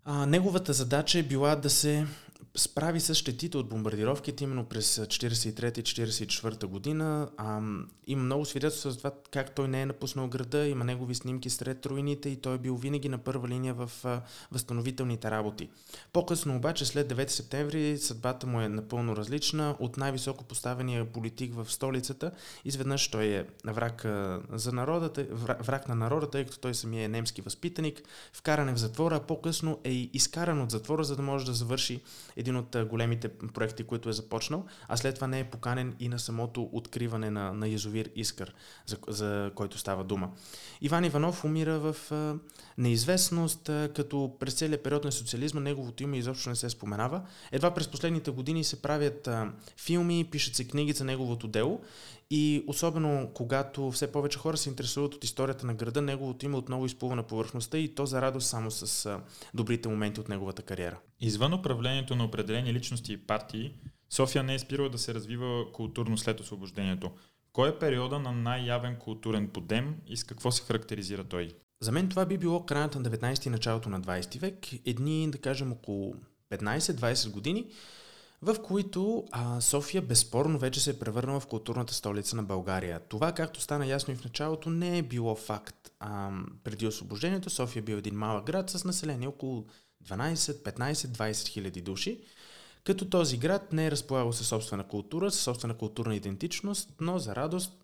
а, 0.05 0.27
неговата 0.27 0.73
задача 0.73 1.19
е 1.19 1.23
била 1.23 1.57
да 1.57 1.71
се 1.71 2.07
справи 2.55 3.01
с 3.01 3.15
щетите 3.15 3.57
от 3.59 3.69
бомбардировките 3.69 4.45
именно 4.45 4.65
през 4.65 4.99
43-44 4.99 6.67
година. 6.67 7.29
А, 7.37 7.61
има 8.07 8.23
много 8.23 8.45
свидетелства 8.45 8.91
за 8.91 8.99
това 8.99 9.13
как 9.31 9.55
той 9.55 9.69
не 9.69 9.83
е 9.83 9.87
напуснал 9.87 10.29
града, 10.29 10.67
има 10.67 10.85
негови 10.85 11.15
снимки 11.15 11.51
сред 11.51 11.87
руините 11.87 12.29
и 12.29 12.37
той 12.37 12.55
е 12.55 12.59
бил 12.59 12.77
винаги 12.77 13.09
на 13.09 13.19
първа 13.19 13.49
линия 13.49 13.75
в 13.75 13.91
а, 14.05 14.23
възстановителните 14.53 15.31
работи. 15.31 15.69
По-късно 16.13 16.57
обаче, 16.57 16.85
след 16.85 17.13
9 17.13 17.29
септември, 17.29 17.99
съдбата 17.99 18.47
му 18.47 18.61
е 18.61 18.69
напълно 18.69 19.17
различна. 19.17 19.77
От 19.79 19.97
най-високо 19.97 20.45
поставения 20.45 21.13
политик 21.13 21.55
в 21.55 21.73
столицата, 21.73 22.31
изведнъж 22.65 23.11
той 23.11 23.25
е 23.25 23.47
враг 23.65 24.07
за 24.53 24.73
народа, 24.73 25.27
враг 25.61 25.89
на 25.89 25.95
народа, 25.95 26.31
тъй 26.31 26.45
като 26.45 26.59
той 26.59 26.75
самия 26.75 27.05
е 27.05 27.09
немски 27.09 27.43
възпитаник, 27.43 28.03
вкаран 28.33 28.69
е 28.69 28.73
в 28.73 28.79
затвора, 28.79 29.17
а 29.17 29.21
по-късно 29.21 29.79
е 29.85 29.91
изкаран 29.91 30.61
от 30.61 30.71
затвора, 30.71 31.05
за 31.05 31.17
да 31.17 31.23
може 31.23 31.47
да 31.47 31.53
завърши 31.53 32.01
един 32.43 32.57
от 32.57 32.77
големите 32.89 33.29
проекти, 33.29 33.85
които 33.85 34.09
е 34.09 34.13
започнал, 34.13 34.65
а 34.89 34.97
след 34.97 35.15
това 35.15 35.27
не 35.27 35.41
е 35.41 35.45
поканен 35.45 35.95
и 36.01 36.09
на 36.09 36.19
самото 36.19 36.69
откриване 36.73 37.31
на, 37.31 37.53
на 37.53 37.69
язовир 37.69 38.11
Искър, 38.17 38.55
за, 38.87 38.97
за 39.09 39.51
който 39.55 39.79
става 39.79 40.05
дума. 40.05 40.31
Иван 40.81 41.05
Иванов 41.05 41.45
умира 41.45 41.79
в 41.79 42.13
неизвестност, 42.79 43.65
като 43.95 44.37
през 44.41 44.55
целият 44.55 44.83
период 44.83 45.05
на 45.05 45.13
социализма 45.13 45.61
неговото 45.61 46.03
име 46.03 46.19
изобщо 46.19 46.49
не 46.49 46.57
се 46.57 46.71
споменава. 46.71 47.23
Едва 47.53 47.75
през 47.75 47.89
последните 47.89 48.31
години 48.31 48.65
се 48.65 48.83
правят 48.83 49.29
филми, 49.77 50.29
пишат 50.31 50.55
се 50.55 50.69
книги 50.69 50.93
за 50.93 51.05
неговото 51.05 51.49
дело 51.49 51.81
и 52.35 52.65
особено 52.67 53.31
когато 53.35 53.91
все 53.91 54.13
повече 54.13 54.39
хора 54.39 54.57
се 54.57 54.69
интересуват 54.69 55.15
от 55.15 55.25
историята 55.25 55.67
на 55.67 55.75
града, 55.75 56.03
неговото 56.03 56.47
име 56.47 56.57
отново 56.57 56.87
изплува 56.87 57.17
на 57.17 57.23
повърхността 57.23 57.79
и 57.79 57.95
то 57.95 58.07
за 58.07 58.23
радост 58.23 58.49
само 58.49 58.71
с 58.71 59.19
добрите 59.55 59.89
моменти 59.89 60.21
от 60.21 60.29
неговата 60.29 60.63
кариера. 60.63 60.99
Извън 61.21 61.55
управлението 61.55 62.17
на 62.17 62.25
определени 62.25 62.75
личности 62.75 63.13
и 63.13 63.17
партии, 63.17 63.75
София 64.11 64.43
не 64.43 64.55
е 64.55 64.59
спирала 64.59 64.89
да 64.89 64.99
се 64.99 65.15
развива 65.15 65.73
културно 65.73 66.19
след 66.19 66.41
освобождението. 66.41 67.11
Кой 67.53 67.69
е 67.69 67.79
периода 67.79 68.19
на 68.19 68.33
най-явен 68.33 68.97
културен 68.97 69.49
подем 69.49 69.97
и 70.07 70.17
с 70.17 70.25
какво 70.25 70.51
се 70.51 70.63
характеризира 70.63 71.25
той? 71.25 71.51
За 71.81 71.93
мен 71.93 72.09
това 72.09 72.27
би 72.27 72.39
било 72.39 72.67
краят 72.67 72.95
на 72.95 73.03
19 73.03 73.47
и 73.47 73.51
началото 73.51 73.89
на 73.89 74.01
20 74.01 74.39
век, 74.39 74.67
едни, 74.87 75.31
да 75.31 75.39
кажем, 75.39 75.73
около 75.73 76.15
15-20 76.51 77.31
години, 77.31 77.67
в 78.43 78.57
които 78.63 79.25
а, 79.31 79.61
София 79.61 80.03
безспорно 80.03 80.59
вече 80.59 80.81
се 80.81 80.91
е 80.91 80.99
превърнала 80.99 81.41
в 81.41 81.47
културната 81.47 81.95
столица 81.95 82.37
на 82.37 82.43
България. 82.43 83.01
Това, 83.01 83.33
както 83.33 83.61
стана 83.61 83.87
ясно 83.87 84.15
и 84.15 84.17
в 84.17 84.25
началото, 84.25 84.71
не 84.71 84.99
е 84.99 85.03
било 85.03 85.35
факт. 85.35 85.91
А, 86.01 86.31
преди 86.65 86.87
освобождението 86.87 87.51
София 87.51 87.81
е 87.81 87.85
бил 87.85 87.97
един 87.97 88.15
малък 88.15 88.47
град 88.47 88.71
с 88.71 88.85
население 88.85 89.29
около 89.29 89.67
12, 90.05 90.35
15, 90.35 90.93
20 90.93 91.49
хиляди 91.49 91.83
души, 91.83 92.21
като 92.85 93.05
този 93.05 93.37
град 93.37 93.73
не 93.73 93.87
е 93.87 93.91
разполагал 93.91 94.33
със 94.33 94.47
собствена 94.47 94.85
култура, 94.85 95.31
със 95.31 95.43
собствена 95.43 95.75
културна 95.75 96.17
идентичност, 96.17 96.91
но 97.01 97.19
за 97.19 97.37
радост 97.37 97.82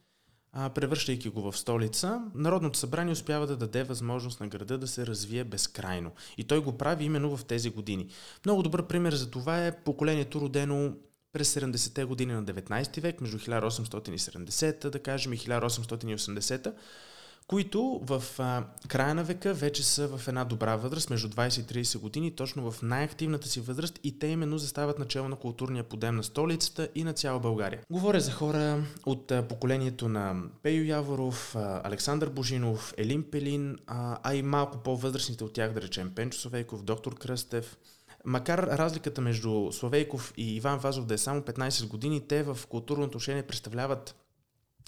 а, 0.61 0.71
превръщайки 0.71 1.29
го 1.29 1.53
в 1.53 1.59
столица, 1.59 2.23
Народното 2.35 2.79
събрание 2.79 3.13
успява 3.13 3.47
да 3.47 3.57
даде 3.57 3.83
възможност 3.83 4.41
на 4.41 4.49
града 4.49 4.79
да 4.79 4.89
се 4.89 5.07
развие 5.07 5.45
безкрайно. 5.45 6.11
И 6.39 6.45
той 6.45 6.59
го 6.59 6.79
прави 6.79 7.05
именно 7.05 7.37
в 7.37 7.45
тези 7.45 7.71
години. 7.71 8.09
Много 8.45 8.63
добър 8.63 8.87
пример 8.87 9.13
за 9.15 9.31
това 9.31 9.67
е 9.67 9.81
поколението 9.85 10.41
родено 10.41 10.93
през 11.33 11.55
70-те 11.55 12.05
години 12.05 12.33
на 12.33 12.45
19 12.45 13.01
век, 13.01 13.21
между 13.21 13.39
1870, 13.39 14.89
да 14.91 14.99
кажем, 14.99 15.33
и 15.33 15.39
1880 15.39 16.75
които 17.49 18.01
в 18.03 18.23
а, 18.39 18.65
края 18.89 19.15
на 19.15 19.25
века 19.25 19.55
вече 19.55 19.85
са 19.85 20.09
в 20.09 20.29
една 20.29 20.45
добра 20.45 20.77
възраст, 20.77 21.11
между 21.11 21.29
20 21.29 21.79
и 21.79 21.85
30 21.85 21.99
години, 21.99 22.31
точно 22.31 22.71
в 22.71 22.83
най-активната 22.83 23.49
си 23.49 23.61
възраст 23.61 24.01
и 24.05 24.19
те 24.19 24.27
именно 24.27 24.59
застават 24.59 24.99
начало 24.99 25.29
на 25.29 25.37
културния 25.37 25.85
подем 25.85 26.17
на 26.17 26.23
столицата 26.25 26.89
и 26.95 27.05
на 27.05 27.13
цяла 27.13 27.41
България. 27.41 27.81
Говоря 27.91 28.21
за 28.21 28.33
хора 28.33 28.85
от 29.07 29.31
а, 29.31 29.49
поколението 29.49 30.09
на 30.09 30.43
Пейо 30.63 30.85
Яворов, 30.85 31.57
а, 31.57 31.81
Александър 31.85 32.29
Божинов, 32.29 32.95
Елин 32.97 33.23
Пелин, 33.23 33.77
а, 33.87 34.19
а 34.23 34.35
и 34.35 34.43
малко 34.43 34.79
по-възрастните 34.79 35.45
от 35.45 35.53
тях, 35.53 35.73
да 35.73 35.83
речем 35.83 36.13
Пенчо 36.15 36.39
Совейков, 36.39 36.83
доктор 36.83 37.15
Кръстев, 37.15 37.77
Макар 38.25 38.59
разликата 38.59 39.21
между 39.21 39.73
Словейков 39.73 40.33
и 40.37 40.57
Иван 40.57 40.79
Вазов 40.79 41.07
да 41.07 41.15
е 41.15 41.19
само 41.19 41.41
15 41.41 41.89
години, 41.89 42.21
те 42.29 42.43
в 42.43 42.59
културно 42.69 43.05
отношение 43.05 43.43
представляват 43.43 44.15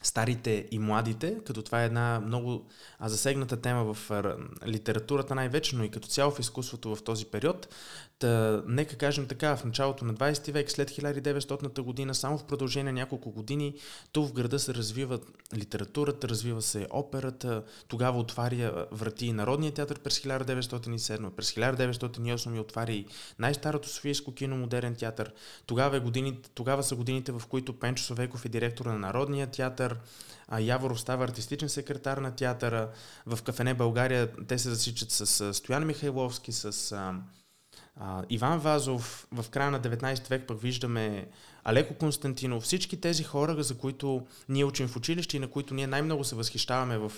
старите 0.02 0.69
и 0.71 0.78
младите, 0.78 1.38
като 1.47 1.62
това 1.62 1.83
е 1.83 1.87
една 1.87 2.21
много 2.21 2.66
засегната 3.00 3.61
тема 3.61 3.95
в 3.95 4.23
литературата 4.66 5.35
най-вече, 5.35 5.76
но 5.76 5.85
и 5.85 5.90
като 5.90 6.09
цяло 6.09 6.30
в 6.30 6.38
изкуството 6.38 6.97
в 6.97 7.04
този 7.04 7.25
период. 7.25 7.69
Та, 8.21 8.62
нека 8.67 8.97
кажем 8.97 9.27
така, 9.27 9.57
в 9.57 9.65
началото 9.65 10.05
на 10.05 10.15
20 10.15 10.53
век, 10.53 10.71
след 10.71 10.91
1900 10.91 11.81
година, 11.81 12.15
само 12.15 12.39
в 12.39 12.45
продължение 12.45 12.93
на 12.93 13.00
няколко 13.00 13.31
години, 13.31 13.75
тук 14.12 14.29
в 14.29 14.33
града 14.33 14.59
се 14.59 14.75
развива 14.75 15.19
литературата, 15.55 16.29
развива 16.29 16.62
се 16.62 16.87
операта, 16.91 17.62
тогава 17.89 18.19
отваря 18.19 18.87
врати 18.93 19.27
и 19.27 19.33
Народния 19.33 19.73
театър 19.73 19.99
през 19.99 20.21
1907, 20.21 21.31
през 21.31 21.53
1908 21.53 22.50
ми 22.50 22.61
отваря 22.61 23.05
най-старото 23.39 23.89
Софийско 23.89 24.35
кино, 24.35 24.57
модерен 24.57 24.95
театър. 24.95 25.33
Тогава, 25.67 25.97
е 25.97 26.00
годините, 26.00 26.50
тогава 26.55 26.83
са 26.83 26.97
годините, 26.97 27.33
в 27.33 27.43
които 27.49 27.79
Пенчо 27.79 28.05
Совеков 28.05 28.45
е 28.45 28.49
директор 28.49 28.87
на 28.87 28.99
Народния 28.99 29.47
театър, 29.47 29.97
а 30.49 30.61
Яворов 30.61 31.00
става 31.00 31.25
артистичен 31.25 31.69
секретар 31.69 32.19
на 32.19 32.31
театъра. 32.37 32.89
В 33.27 33.43
Кафене 33.43 33.75
България 33.75 34.29
те 34.49 34.59
се 34.59 34.71
засичат 34.71 35.11
с 35.11 35.55
Стоян 35.55 35.87
Михайловски, 35.87 36.53
с 36.53 36.93
Иван 38.28 38.59
Вазов, 38.59 39.26
в 39.30 39.50
края 39.50 39.71
на 39.71 39.78
19 39.78 40.30
век 40.30 40.47
пък 40.47 40.62
виждаме 40.62 41.28
Алеко 41.64 41.95
Константинов, 41.95 42.62
всички 42.62 43.00
тези 43.00 43.23
хора, 43.23 43.62
за 43.62 43.75
които 43.75 44.26
ние 44.49 44.64
учим 44.64 44.88
в 44.88 44.97
училище 44.97 45.37
и 45.37 45.40
на 45.40 45.49
които 45.49 45.75
ние 45.75 45.87
най-много 45.87 46.25
се 46.25 46.35
възхищаваме 46.35 46.99
в 46.99 47.12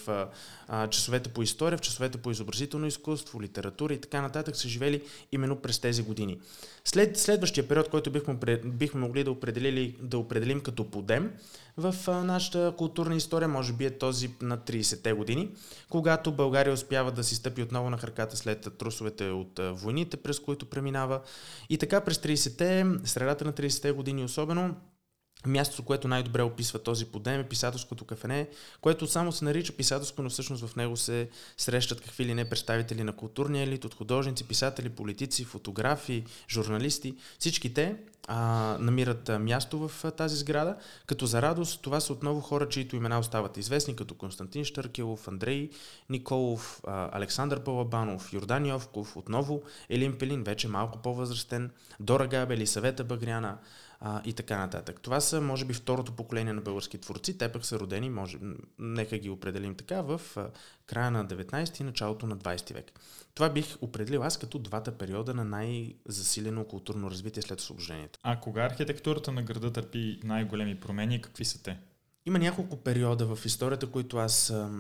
а, 0.69 0.89
часовете 0.89 1.29
по 1.29 1.43
история, 1.43 1.79
в 1.79 1.81
часовете 1.81 2.19
по 2.19 2.31
изобразително 2.31 2.87
изкуство, 2.87 3.43
литература 3.43 3.95
и 3.95 4.01
така 4.01 4.23
нататък, 4.23 4.57
са 4.57 4.69
живели 4.69 5.03
именно 5.33 5.57
през 5.57 5.79
тези 5.79 6.03
години. 6.03 6.39
След 6.85 7.19
следващия 7.19 7.69
период, 7.69 7.89
който 7.89 8.11
бихме, 8.11 8.35
бихме 8.65 9.01
могли 9.01 9.25
да, 9.25 9.31
определили, 9.31 9.97
да 10.03 10.19
определим 10.19 10.61
като 10.61 10.91
подем 10.91 11.31
в 11.77 11.95
а, 12.07 12.25
нашата 12.25 12.75
културна 12.77 13.17
история, 13.17 13.49
може 13.49 13.73
би 13.73 13.85
е 13.85 13.99
този 13.99 14.31
на 14.43 14.59
30-те 14.59 15.13
години, 15.13 15.51
когато 15.91 16.33
България 16.33 16.73
успява 16.73 17.13
да 17.13 17.25
си 17.25 17.35
стъпи 17.35 17.63
отново 17.63 17.91
на 17.91 17.99
краката 17.99 18.37
след 18.37 18.69
трусовете 18.79 19.25
от 19.25 19.61
войните, 19.73 20.17
през 20.17 20.39
които 20.39 20.67
преминава. 20.67 21.21
И 21.71 21.79
така 21.79 22.01
през 22.01 22.19
30-те, 22.19 22.87
средата 23.05 23.45
на 23.45 23.53
30-те 23.53 23.93
години 23.93 24.25
особено, 24.33 24.77
Мястото, 25.47 25.83
което 25.83 26.09
най-добре 26.09 26.43
описва 26.43 26.79
този 26.79 27.07
подем 27.07 27.41
е 27.41 27.49
писателското 27.49 28.05
кафене, 28.05 28.49
което 28.81 29.07
само 29.07 29.33
се 29.33 29.45
нарича 29.45 29.73
писателско, 29.73 30.23
но 30.23 30.31
всъщност 30.31 30.67
в 30.67 30.77
него 30.77 30.97
се 30.97 31.29
срещат 31.57 32.01
какви 32.01 32.25
ли 32.25 32.35
не 32.35 32.49
представители 32.49 33.05
на 33.05 33.13
културния 33.13 33.63
елит, 33.63 33.85
от 33.85 33.95
художници, 33.95 34.49
писатели, 34.49 34.89
политици, 34.89 35.45
фотографи, 35.45 36.25
журналисти. 36.49 37.15
Всички 37.39 37.75
те 37.75 37.97
а, 38.29 38.77
намират 38.81 39.31
място 39.41 39.89
в 39.89 40.05
а, 40.05 40.11
тази 40.11 40.37
сграда, 40.37 40.77
като 41.07 41.27
за 41.27 41.43
радост 41.43 41.83
това 41.83 42.01
са 42.01 42.13
отново 42.13 42.41
хора, 42.41 42.69
чието 42.69 42.97
имена 42.97 43.19
остават 43.19 43.57
известни, 43.57 43.97
като 43.97 44.15
Константин 44.15 44.65
Штъркелов, 44.65 45.29
Андрей 45.29 45.71
Николов, 46.11 46.81
а, 46.87 47.19
Александър 47.19 47.61
Палабанов, 47.65 48.33
Йордан 48.33 48.67
Йовков, 48.67 49.17
отново 49.17 49.63
Елин 49.89 50.19
Пелин, 50.19 50.43
вече 50.43 50.69
малко 50.69 50.99
по-възрастен, 50.99 51.71
Дора 52.01 52.27
Габели, 52.27 52.67
Съвета 52.67 53.05
Багряна, 53.05 53.59
а, 54.05 54.23
и 54.25 54.33
така 54.33 54.59
нататък. 54.59 55.01
Това 55.01 55.21
са, 55.21 55.41
може 55.41 55.65
би, 55.65 55.75
второто 55.75 56.13
поколение 56.13 56.53
на 56.53 56.61
български 56.61 56.99
творци. 56.99 57.39
Те 57.39 57.53
пък 57.53 57.65
са 57.65 57.79
родени, 57.79 58.11
може, 58.11 58.39
нека 58.79 59.19
ги 59.19 59.31
определим 59.31 59.75
така, 59.75 60.03
в 60.03 60.21
а, 60.37 60.51
края 60.87 61.11
на 61.11 61.27
19 61.27 61.81
и 61.81 61.85
началото 61.85 62.27
на 62.27 62.37
20 62.37 62.75
век. 62.75 62.93
Това 63.35 63.49
бих 63.49 63.77
определил 63.81 64.23
аз 64.23 64.39
като 64.39 64.59
двата 64.59 64.99
периода 64.99 65.35
на 65.35 65.45
най-засилено 65.45 66.65
културно 66.65 67.11
развитие 67.11 67.43
след 67.43 67.61
освобождението. 67.61 68.19
А 68.23 68.41
кога 68.41 68.65
архитектурата 68.65 69.33
на 69.33 69.43
града 69.43 69.73
търпи 69.73 70.21
най-големи 70.25 70.81
промени, 70.81 71.23
какви 71.23 71.45
са 71.45 71.63
те? 71.63 71.79
Има 72.27 72.39
няколко 72.39 72.77
периода 72.77 73.35
в 73.35 73.47
историята, 73.47 73.87
които 73.87 74.17
аз 74.17 74.51
а, 74.51 74.71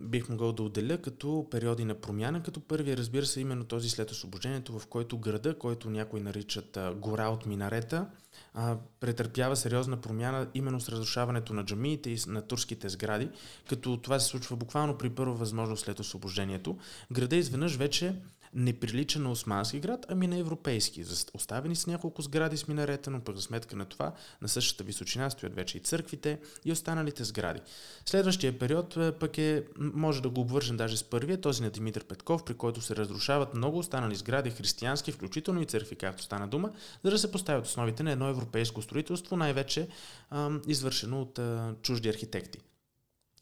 бих 0.00 0.28
могъл 0.28 0.52
да 0.52 0.62
отделя 0.62 0.98
като 0.98 1.46
периоди 1.50 1.84
на 1.84 1.94
промяна, 1.94 2.42
като 2.42 2.60
първия, 2.60 2.96
разбира 2.96 3.26
се, 3.26 3.40
именно 3.40 3.64
този 3.64 3.90
след 3.90 4.10
освобождението, 4.10 4.78
в 4.78 4.86
който 4.86 5.18
града, 5.18 5.58
който 5.58 5.90
някои 5.90 6.20
наричат 6.20 6.76
а, 6.76 6.94
гора 6.94 7.28
от 7.28 7.46
минарета, 7.46 8.06
а, 8.54 8.76
претърпява 9.00 9.56
сериозна 9.56 9.96
промяна 9.96 10.48
именно 10.54 10.80
с 10.80 10.88
разрушаването 10.88 11.54
на 11.54 11.64
джамиите 11.64 12.10
и 12.10 12.18
на 12.26 12.42
турските 12.42 12.88
сгради, 12.88 13.28
като 13.68 13.96
това 13.96 14.18
се 14.20 14.26
случва 14.26 14.56
буквално 14.56 14.98
при 14.98 15.10
първа 15.10 15.34
възможност 15.34 15.84
след 15.84 16.00
освобождението. 16.00 16.78
Града 17.12 17.36
изведнъж 17.36 17.76
вече 17.76 18.14
не 18.54 18.80
прилича 18.80 19.18
на 19.18 19.30
османски 19.30 19.80
град, 19.80 20.06
ами 20.08 20.26
на 20.26 20.38
европейски. 20.38 21.04
Оставени 21.34 21.76
с 21.76 21.86
няколко 21.86 22.22
сгради 22.22 22.56
с 22.56 22.68
минарета, 22.68 23.10
но 23.10 23.20
пък 23.20 23.36
за 23.36 23.42
сметка 23.42 23.76
на 23.76 23.84
това 23.84 24.12
на 24.42 24.48
същата 24.48 24.84
височина 24.84 25.30
стоят 25.30 25.54
вече 25.54 25.78
и 25.78 25.80
църквите 25.80 26.38
и 26.64 26.72
останалите 26.72 27.24
сгради. 27.24 27.60
Следващия 28.06 28.58
период 28.58 28.96
е, 28.96 29.12
пък 29.12 29.38
е, 29.38 29.64
може 29.78 30.22
да 30.22 30.30
го 30.30 30.40
обвържем 30.40 30.76
даже 30.76 30.96
с 30.96 31.04
първия, 31.04 31.40
този 31.40 31.62
на 31.62 31.70
Димитър 31.70 32.04
Петков, 32.04 32.44
при 32.44 32.54
който 32.54 32.80
се 32.80 32.96
разрушават 32.96 33.54
много 33.54 33.78
останали 33.78 34.14
сгради 34.14 34.50
християнски, 34.50 35.12
включително 35.12 35.62
и 35.62 35.66
църкви, 35.66 35.96
както 35.96 36.22
стана 36.22 36.48
дума, 36.48 36.70
за 37.04 37.10
да 37.10 37.18
се 37.18 37.32
поставят 37.32 37.66
основите 37.66 38.02
на 38.02 38.12
едно 38.12 38.28
европейско 38.28 38.82
строителство, 38.82 39.36
най-вече 39.36 39.88
извършено 40.66 41.22
от 41.22 41.38
а, 41.38 41.74
чужди 41.82 42.08
архитекти. 42.08 42.58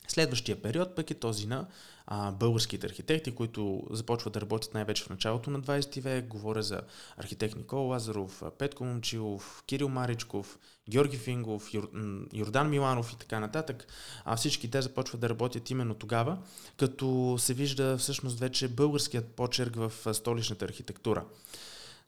Следващия 0.09 0.63
период 0.63 0.97
пък 0.97 1.11
е 1.11 1.15
този 1.15 1.47
на 1.47 1.67
а, 2.07 2.33
българските 2.33 2.87
архитекти, 2.87 3.35
които 3.35 3.83
започват 3.91 4.33
да 4.33 4.41
работят 4.41 4.75
най-вече 4.75 5.05
в 5.05 5.11
началото 5.11 5.51
на 5.51 5.61
20 5.61 6.01
век. 6.01 6.27
Говоря 6.27 6.63
за 6.63 6.81
архитект 7.17 7.57
Никола 7.57 7.83
Лазаров, 7.83 8.43
Петко 8.59 8.85
Момчилов, 8.85 9.63
Кирил 9.67 9.89
Маричков, 9.89 10.59
Георги 10.91 11.17
Фингов, 11.17 11.75
Юр, 11.75 11.91
Йордан 12.33 12.71
Миланов 12.71 13.13
и 13.13 13.17
така 13.17 13.41
нататък. 13.41 13.87
А 14.25 14.37
всички 14.37 14.71
те 14.71 14.83
започват 14.83 15.21
да 15.21 15.29
работят 15.29 15.71
именно 15.71 15.95
тогава, 15.95 16.39
като 16.77 17.37
се 17.39 17.55
вижда 17.55 17.99
всъщност 17.99 18.39
вече 18.39 18.69
българският 18.69 19.27
почерк 19.27 19.77
в 19.77 20.15
столичната 20.15 20.65
архитектура. 20.65 21.25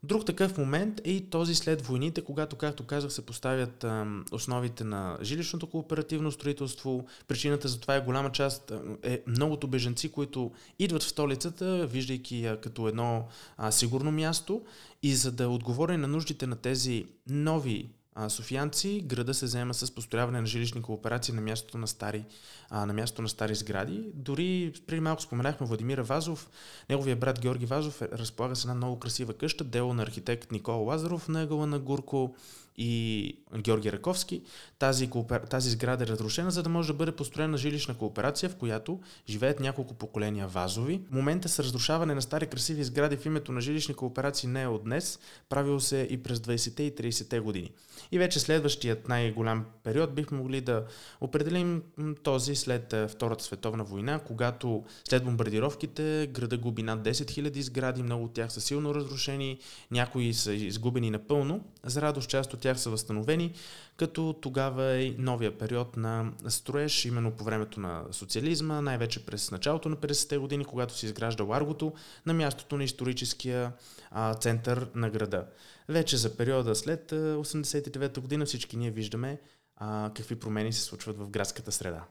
Друг 0.02 0.26
такъв 0.26 0.58
момент 0.58 1.00
е 1.04 1.10
и 1.10 1.30
този 1.30 1.54
след 1.54 1.82
войните, 1.82 2.24
когато, 2.24 2.56
както 2.56 2.86
казах, 2.86 3.12
се 3.12 3.26
поставят 3.26 3.84
основите 4.32 4.84
на 4.84 5.18
жилищното 5.22 5.66
кооперативно 5.66 6.32
строителство. 6.32 7.06
Причината 7.28 7.68
за 7.68 7.80
това 7.80 7.96
е 7.96 8.04
голяма 8.04 8.32
част 8.32 8.72
е 9.02 9.22
многото 9.26 9.68
беженци, 9.68 10.12
които 10.12 10.52
идват 10.78 11.02
в 11.02 11.08
столицата, 11.08 11.86
виждайки 11.86 12.42
я 12.42 12.60
като 12.60 12.88
едно 12.88 13.28
сигурно 13.70 14.12
място 14.12 14.62
и 15.02 15.14
за 15.14 15.32
да 15.32 15.48
отговори 15.48 15.96
на 15.96 16.08
нуждите 16.08 16.46
на 16.46 16.56
тези 16.56 17.04
нови 17.26 17.88
софиянци, 18.28 19.00
града 19.06 19.34
се 19.34 19.46
заема 19.46 19.74
с 19.74 19.94
построяване 19.94 20.40
на 20.40 20.46
жилищни 20.46 20.82
кооперации 20.82 21.34
на 21.34 21.40
мястото 21.40 21.78
на 21.78 21.88
стари, 21.88 22.24
а, 22.70 22.86
на 22.86 22.92
мястото 22.92 23.22
на 23.22 23.28
стари 23.28 23.54
сгради. 23.54 24.02
Дори 24.14 24.72
преди 24.86 25.00
малко 25.00 25.22
споменахме 25.22 25.66
Владимира 25.66 26.02
Вазов, 26.02 26.50
неговия 26.88 27.16
брат 27.16 27.40
Георги 27.40 27.66
Вазов 27.66 28.02
е, 28.02 28.08
разполага 28.12 28.56
с 28.56 28.64
една 28.64 28.74
много 28.74 28.98
красива 28.98 29.34
къща, 29.34 29.64
дело 29.64 29.94
на 29.94 30.02
архитект 30.02 30.52
Никола 30.52 30.76
Лазаров 30.76 31.28
на 31.28 31.42
ъгъла 31.42 31.66
на 31.66 31.78
Гурко 31.78 32.34
и 32.76 33.34
Георги 33.58 33.92
Раковски. 33.92 34.42
Тази, 34.78 35.10
тази 35.50 35.70
сграда 35.70 36.04
е 36.04 36.06
разрушена, 36.06 36.50
за 36.50 36.62
да 36.62 36.68
може 36.68 36.88
да 36.88 36.94
бъде 36.94 37.12
построена 37.12 37.58
жилищна 37.58 37.94
кооперация, 37.94 38.48
в 38.48 38.56
която 38.56 39.00
живеят 39.28 39.60
няколко 39.60 39.94
поколения 39.94 40.48
вазови. 40.48 41.00
В 41.10 41.14
момента 41.14 41.48
с 41.48 41.58
разрушаване 41.58 42.14
на 42.14 42.22
стари 42.22 42.46
красиви 42.46 42.84
сгради 42.84 43.16
в 43.16 43.26
името 43.26 43.52
на 43.52 43.60
жилищни 43.60 43.94
кооперации 43.94 44.48
не 44.48 44.62
е 44.62 44.66
от 44.66 44.84
днес, 44.84 45.18
правило 45.48 45.80
се 45.80 46.06
и 46.10 46.22
през 46.22 46.38
20-те 46.38 46.82
и 46.82 46.94
30-те 46.94 47.40
години. 47.40 47.70
И 48.12 48.18
вече 48.18 48.40
следващият 48.40 49.08
най-голям 49.08 49.64
период 49.84 50.14
бихме 50.14 50.38
могли 50.38 50.60
да 50.60 50.84
определим 51.20 51.82
този 52.22 52.56
след 52.56 52.94
Втората 53.08 53.44
световна 53.44 53.84
война, 53.84 54.18
когато 54.18 54.84
след 55.08 55.24
бомбардировките 55.24 56.30
града 56.32 56.58
губи 56.58 56.82
над 56.82 57.00
10 57.00 57.10
000 57.12 57.60
сгради, 57.60 58.02
много 58.02 58.24
от 58.24 58.32
тях 58.32 58.52
са 58.52 58.60
силно 58.60 58.94
разрушени, 58.94 59.58
някои 59.90 60.34
са 60.34 60.52
изгубени 60.52 61.10
напълно. 61.10 61.64
За 61.84 62.02
радост 62.02 62.30
част 62.30 62.54
от 62.54 62.60
тях 62.60 62.80
са 62.80 62.90
възстановени, 62.90 63.52
като 63.98 64.32
тогава 64.40 64.84
е 64.84 65.14
новия 65.18 65.58
период 65.58 65.96
на 65.96 66.32
строеж, 66.48 67.04
именно 67.04 67.30
по 67.30 67.44
времето 67.44 67.80
на 67.80 68.04
социализма, 68.10 68.80
най-вече 68.80 69.26
през 69.26 69.50
началото 69.50 69.88
на 69.88 69.96
50-те 69.96 70.38
години, 70.38 70.64
когато 70.64 70.98
се 70.98 71.06
изгражда 71.06 71.44
Ларгото 71.44 71.92
на 72.26 72.34
мястото 72.34 72.76
на 72.76 72.84
историческия 72.84 73.72
а, 74.10 74.34
център 74.34 74.88
на 74.94 75.10
града. 75.10 75.46
Вече 75.88 76.16
за 76.16 76.36
периода 76.36 76.74
след 76.74 77.10
89-та 77.12 78.20
година 78.20 78.46
всички 78.46 78.76
ние 78.76 78.90
виждаме 78.90 79.40
а, 79.76 80.10
какви 80.14 80.36
промени 80.36 80.72
се 80.72 80.82
случват 80.82 81.18
в 81.18 81.30
градската 81.30 81.72
среда. 81.72 82.04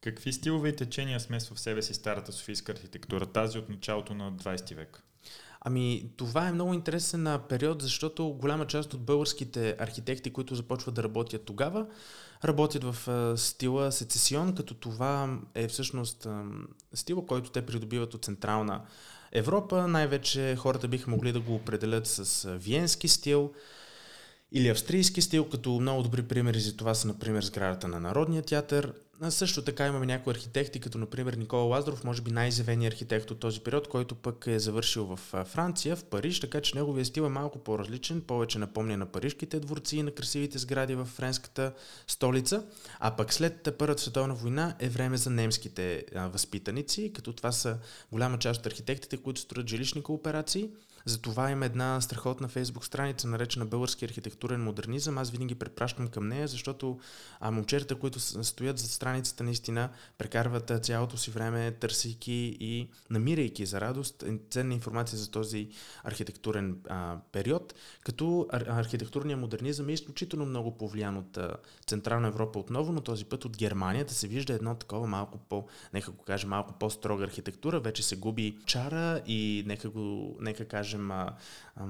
Какви 0.00 0.32
стилове 0.32 0.68
и 0.68 0.76
течения 0.76 1.20
смесва 1.20 1.56
в 1.56 1.60
себе 1.60 1.82
си 1.82 1.94
старата 1.94 2.32
софийска 2.32 2.72
архитектура, 2.72 3.26
тази 3.26 3.58
от 3.58 3.68
началото 3.68 4.14
на 4.14 4.32
20 4.32 4.74
век? 4.74 5.02
Ами, 5.70 6.10
това 6.16 6.48
е 6.48 6.52
много 6.52 6.74
интересен 6.74 7.38
период, 7.48 7.82
защото 7.82 8.28
голяма 8.28 8.66
част 8.66 8.94
от 8.94 9.00
българските 9.00 9.76
архитекти, 9.78 10.32
които 10.32 10.54
започват 10.54 10.94
да 10.94 11.02
работят 11.02 11.44
тогава, 11.44 11.86
работят 12.44 12.84
в 12.84 13.34
стила 13.36 13.92
сецесион, 13.92 14.54
като 14.54 14.74
това 14.74 15.38
е 15.54 15.68
всъщност 15.68 16.26
а, 16.26 16.44
стила, 16.94 17.26
който 17.26 17.50
те 17.50 17.66
придобиват 17.66 18.14
от 18.14 18.24
Централна 18.24 18.82
Европа. 19.32 19.88
Най-вече 19.88 20.56
хората 20.58 20.88
биха 20.88 21.10
могли 21.10 21.32
да 21.32 21.40
го 21.40 21.54
определят 21.54 22.06
с 22.06 22.48
виенски 22.58 23.08
стил 23.08 23.52
или 24.52 24.68
австрийски 24.68 25.22
стил, 25.22 25.48
като 25.48 25.70
много 25.70 26.02
добри 26.02 26.22
примери 26.22 26.60
за 26.60 26.76
това 26.76 26.94
са, 26.94 27.08
например, 27.08 27.42
сградата 27.42 27.88
на 27.88 28.00
Народния 28.00 28.42
театър, 28.42 28.92
също 29.28 29.62
така 29.62 29.86
имаме 29.86 30.06
някои 30.06 30.30
архитекти, 30.30 30.80
като 30.80 30.98
например 30.98 31.32
Никола 31.32 31.62
Лазаров, 31.62 32.04
може 32.04 32.22
би 32.22 32.30
най-изявеният 32.30 32.94
архитект 32.94 33.30
от 33.30 33.40
този 33.40 33.60
период, 33.60 33.88
който 33.88 34.14
пък 34.14 34.46
е 34.46 34.58
завършил 34.58 35.04
в 35.04 35.44
Франция, 35.44 35.96
в 35.96 36.04
Париж, 36.04 36.40
така 36.40 36.60
че 36.60 36.76
неговия 36.76 37.04
стил 37.04 37.22
е 37.22 37.28
малко 37.28 37.58
по-различен, 37.58 38.20
повече 38.20 38.58
напомня 38.58 38.96
на 38.96 39.06
парижките 39.06 39.60
дворци 39.60 39.96
и 39.96 40.02
на 40.02 40.10
красивите 40.10 40.58
сгради 40.58 40.94
в 40.94 41.04
френската 41.04 41.72
столица. 42.06 42.64
А 43.00 43.16
пък 43.16 43.32
след 43.32 43.68
Първата 43.78 44.02
световна 44.02 44.34
война 44.34 44.74
е 44.78 44.88
време 44.88 45.16
за 45.16 45.30
немските 45.30 46.04
възпитаници, 46.16 47.12
като 47.12 47.32
това 47.32 47.52
са 47.52 47.78
голяма 48.12 48.38
част 48.38 48.60
от 48.60 48.66
архитектите, 48.66 49.16
които 49.16 49.40
строят 49.40 49.68
жилищни 49.68 50.02
кооперации– 50.02 50.70
затова 51.08 51.50
има 51.50 51.66
една 51.66 52.00
страхотна 52.00 52.48
фейсбук 52.48 52.84
страница, 52.84 53.28
наречена 53.28 53.66
Български 53.66 54.04
архитектурен 54.04 54.64
модернизъм. 54.64 55.18
Аз 55.18 55.30
винаги 55.30 55.54
препращам 55.54 56.08
към 56.08 56.28
нея, 56.28 56.48
защото 56.48 56.98
а, 57.40 57.50
момчетата, 57.50 57.94
които 57.94 58.20
стоят 58.20 58.78
зад 58.78 58.90
страницата, 58.90 59.44
наистина 59.44 59.88
прекарват 60.18 60.72
цялото 60.84 61.16
си 61.16 61.30
време, 61.30 61.72
търсейки 61.72 62.56
и 62.60 62.88
намирайки 63.10 63.66
за 63.66 63.80
радост 63.80 64.24
ценна 64.50 64.74
информация 64.74 65.18
за 65.18 65.30
този 65.30 65.68
архитектурен 66.04 66.76
а, 66.88 67.16
период, 67.32 67.74
като 68.04 68.24
ар- 68.24 68.78
архитектурният 68.80 69.40
модернизъм 69.40 69.88
е 69.88 69.92
изключително 69.92 70.46
много 70.46 70.78
повлиян 70.78 71.16
от 71.16 71.36
а, 71.36 71.56
Централна 71.86 72.28
Европа 72.28 72.58
отново, 72.58 72.92
но 72.92 73.00
този 73.00 73.24
път 73.24 73.44
от 73.44 73.56
Германия 73.56 74.04
да 74.04 74.14
се 74.14 74.28
вижда 74.28 74.52
едно 74.52 74.74
такова 74.74 75.06
малко 75.06 75.38
по, 75.38 75.66
нека 75.94 76.10
го 76.10 76.24
кажа, 76.24 76.46
малко 76.46 76.72
по-строга 76.72 77.24
архитектура. 77.24 77.80
Вече 77.80 78.02
се 78.02 78.16
губи 78.16 78.56
чара 78.66 79.20
и 79.26 79.64
нека 79.66 79.90
го, 79.90 80.36
нека 80.40 80.64
кажем, 80.64 80.97
кажем, 80.98 81.10
а, 81.10 81.34
а, 81.76 81.84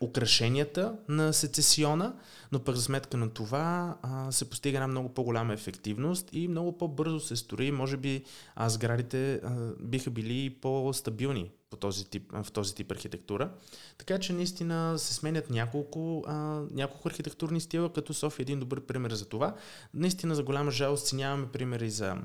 украшенията 0.00 0.96
на 1.08 1.32
сецесиона, 1.32 2.14
но 2.52 2.60
пък 2.60 2.76
за 2.76 2.82
сметка 2.82 3.16
на 3.16 3.30
това 3.30 3.96
а, 4.02 4.32
се 4.32 4.50
постига 4.50 4.78
една 4.78 4.86
много 4.86 5.14
по-голяма 5.14 5.54
ефективност 5.54 6.28
и 6.32 6.48
много 6.48 6.78
по-бързо 6.78 7.20
се 7.20 7.36
строи. 7.36 7.70
Може 7.70 7.96
би 7.96 8.24
а, 8.54 8.68
сградите 8.68 9.34
а, 9.34 9.72
биха 9.80 10.10
били 10.10 10.50
по-стабилни 10.50 11.50
по 11.70 11.76
този 11.76 12.04
тип, 12.04 12.32
в 12.32 12.52
този 12.52 12.74
тип 12.74 12.92
архитектура. 12.92 13.50
Така 13.98 14.18
че 14.18 14.32
наистина 14.32 14.98
се 14.98 15.14
сменят 15.14 15.50
няколко, 15.50 16.24
а, 16.26 16.62
няколко 16.70 17.08
архитектурни 17.08 17.60
стила, 17.60 17.92
като 17.92 18.14
София 18.14 18.42
е 18.42 18.46
един 18.46 18.60
добър 18.60 18.80
пример 18.80 19.12
за 19.12 19.28
това. 19.28 19.54
Наистина 19.94 20.34
за 20.34 20.42
голяма 20.42 20.70
жалост 20.70 21.06
си 21.06 21.16
нямаме 21.16 21.46
примери 21.52 21.90
за 21.90 22.16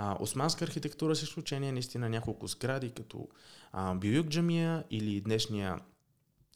а, 0.00 0.16
османска 0.20 0.64
архитектура 0.64 1.16
с 1.16 1.22
изключение 1.22 1.72
наистина 1.72 2.08
няколко 2.08 2.46
сгради, 2.46 2.90
като 2.90 3.28
а, 3.72 3.94
Бююк 3.94 4.28
джамия 4.28 4.84
или 4.90 5.20
днешния 5.20 5.78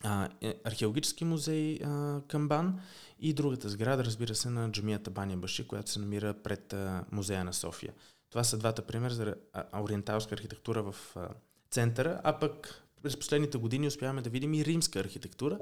а, 0.05 0.29
е, 0.41 0.55
археологически 0.65 1.25
музей 1.25 1.79
а, 1.85 2.21
Камбан 2.29 2.81
и 3.21 3.33
другата 3.33 3.69
сграда, 3.69 4.05
разбира 4.05 4.35
се, 4.35 4.51
на 4.51 4.71
джамията 4.71 5.11
Баня 5.11 5.37
Баши, 5.37 5.69
която 5.69 5.91
се 5.91 6.01
намира 6.01 6.35
пред 6.35 6.73
а, 6.73 7.05
музея 7.13 7.45
на 7.45 7.53
София. 7.53 7.93
Това 8.31 8.45
са 8.45 8.59
двата 8.59 8.83
примера 8.83 9.15
за 9.15 9.35
ориенталска 9.75 10.35
архитектура 10.35 10.83
в 10.83 11.17
а, 11.17 11.29
центъра, 11.71 12.21
а 12.25 12.39
пък 12.39 12.83
през 13.03 13.19
последните 13.19 13.59
години 13.59 13.87
успяваме 13.87 14.23
да 14.23 14.31
видим 14.31 14.55
и 14.55 14.65
римска 14.65 15.01
архитектура, 15.01 15.59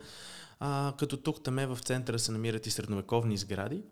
а, 0.60 0.94
като 0.98 1.16
тук 1.16 1.42
там 1.42 1.56
в 1.56 1.78
центъра 1.80 2.18
се 2.18 2.32
намират 2.32 2.66
и 2.66 2.70
средновековни 2.70 3.36
сгради, 3.36 3.82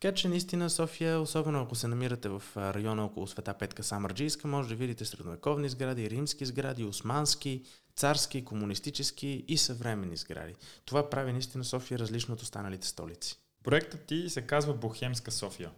така 0.00 0.14
че 0.14 0.28
наистина 0.28 0.70
София, 0.70 1.20
особено 1.20 1.62
ако 1.62 1.74
се 1.74 1.88
намирате 1.88 2.28
в 2.28 2.42
района 2.56 3.04
около 3.04 3.26
Света 3.26 3.54
Петка 3.54 3.82
Самарджийска, 3.82 4.48
може 4.48 4.68
да 4.68 4.74
видите 4.74 5.04
средновековни 5.04 5.68
сгради, 5.68 6.10
римски 6.10 6.46
сгради, 6.46 6.84
османски, 6.84 7.62
царски, 7.94 8.44
комунистически 8.44 9.44
и 9.48 9.58
съвременни 9.58 10.16
сгради. 10.16 10.54
Това 10.84 11.10
прави 11.10 11.32
наистина 11.32 11.64
София 11.64 11.98
различно 11.98 12.34
от 12.34 12.42
останалите 12.42 12.86
столици. 12.86 13.38
Проектът 13.64 14.06
ти 14.06 14.30
се 14.30 14.42
казва 14.42 14.74
Бохемска 14.74 15.30
София. 15.30 15.70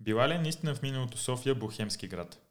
Била 0.00 0.28
ли 0.28 0.38
наистина 0.38 0.74
в 0.74 0.82
миналото 0.82 1.18
София 1.18 1.54
Бохемски 1.54 2.08
град? 2.08 2.41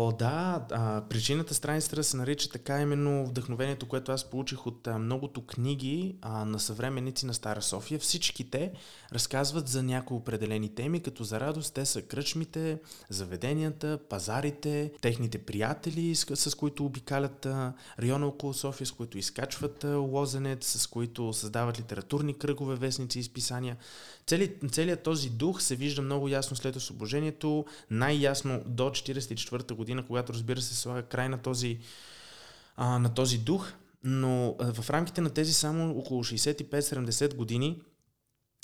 О, 0.00 0.12
да, 0.12 0.66
а, 0.70 1.02
причината 1.08 1.54
страницата 1.54 2.04
се 2.04 2.16
нарича 2.16 2.48
така 2.50 2.80
именно 2.80 3.26
вдъхновението, 3.26 3.86
което 3.86 4.12
аз 4.12 4.30
получих 4.30 4.66
от 4.66 4.86
а, 4.86 4.98
многото 4.98 5.46
книги 5.46 6.16
а, 6.22 6.44
на 6.44 6.60
съвременници 6.60 7.26
на 7.26 7.34
Стара 7.34 7.62
София. 7.62 7.98
Всички 7.98 8.50
те 8.50 8.72
разказват 9.12 9.68
за 9.68 9.82
някои 9.82 10.16
определени 10.16 10.74
теми, 10.74 11.00
като 11.00 11.24
за 11.24 11.40
радост 11.40 11.74
те 11.74 11.86
са 11.86 12.02
кръчмите, 12.02 12.78
заведенията, 13.10 13.98
пазарите, 14.08 14.92
техните 15.00 15.38
приятели, 15.38 16.14
с, 16.14 16.36
с 16.36 16.54
които 16.54 16.84
обикалят 16.84 17.46
а, 17.46 17.72
района 17.98 18.26
около 18.26 18.54
София, 18.54 18.86
с 18.86 18.92
които 18.92 19.18
изкачват 19.18 19.84
а, 19.84 19.96
лозенец, 19.96 20.66
с 20.66 20.86
които 20.86 21.32
създават 21.32 21.78
литературни 21.78 22.34
кръгове, 22.34 22.76
вестници 22.76 23.18
и 23.18 23.20
изписания. 23.20 23.76
Цели, 24.28 24.54
целият 24.70 25.02
този 25.02 25.30
дух 25.30 25.62
се 25.62 25.76
вижда 25.76 26.02
много 26.02 26.28
ясно 26.28 26.56
след 26.56 26.76
освобождението, 26.76 27.64
най-ясно 27.90 28.62
до 28.66 28.90
1944 28.90 29.72
година, 29.72 29.87
когато 30.06 30.32
разбира 30.32 30.60
се 30.60 30.76
слага 30.76 31.02
край 31.02 31.28
на 31.28 31.38
този, 31.38 31.78
а, 32.76 32.98
на 32.98 33.14
този 33.14 33.38
дух, 33.38 33.72
но 34.04 34.56
а, 34.60 34.72
в 34.72 34.90
рамките 34.90 35.20
на 35.20 35.30
тези 35.30 35.52
само 35.52 35.98
около 35.98 36.24
65-70 36.24 37.34
години 37.34 37.80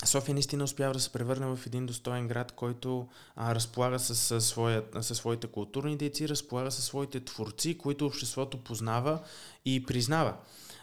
София 0.03 0.33
наистина 0.33 0.63
успява 0.63 0.93
да 0.93 0.99
се 0.99 1.11
превърне 1.11 1.45
в 1.45 1.59
един 1.65 1.85
достоен 1.85 2.27
град, 2.27 2.51
който 2.51 3.07
а, 3.35 3.55
разполага 3.55 3.99
с, 3.99 4.15
с, 4.15 4.41
своя, 4.41 4.83
с 5.01 5.15
своите 5.15 5.47
културни 5.47 5.97
дейци, 5.97 6.29
разполага 6.29 6.71
със 6.71 6.85
своите 6.85 7.19
творци, 7.19 7.77
които 7.77 8.05
обществото 8.05 8.63
познава 8.63 9.19
и 9.65 9.85
признава. 9.85 10.33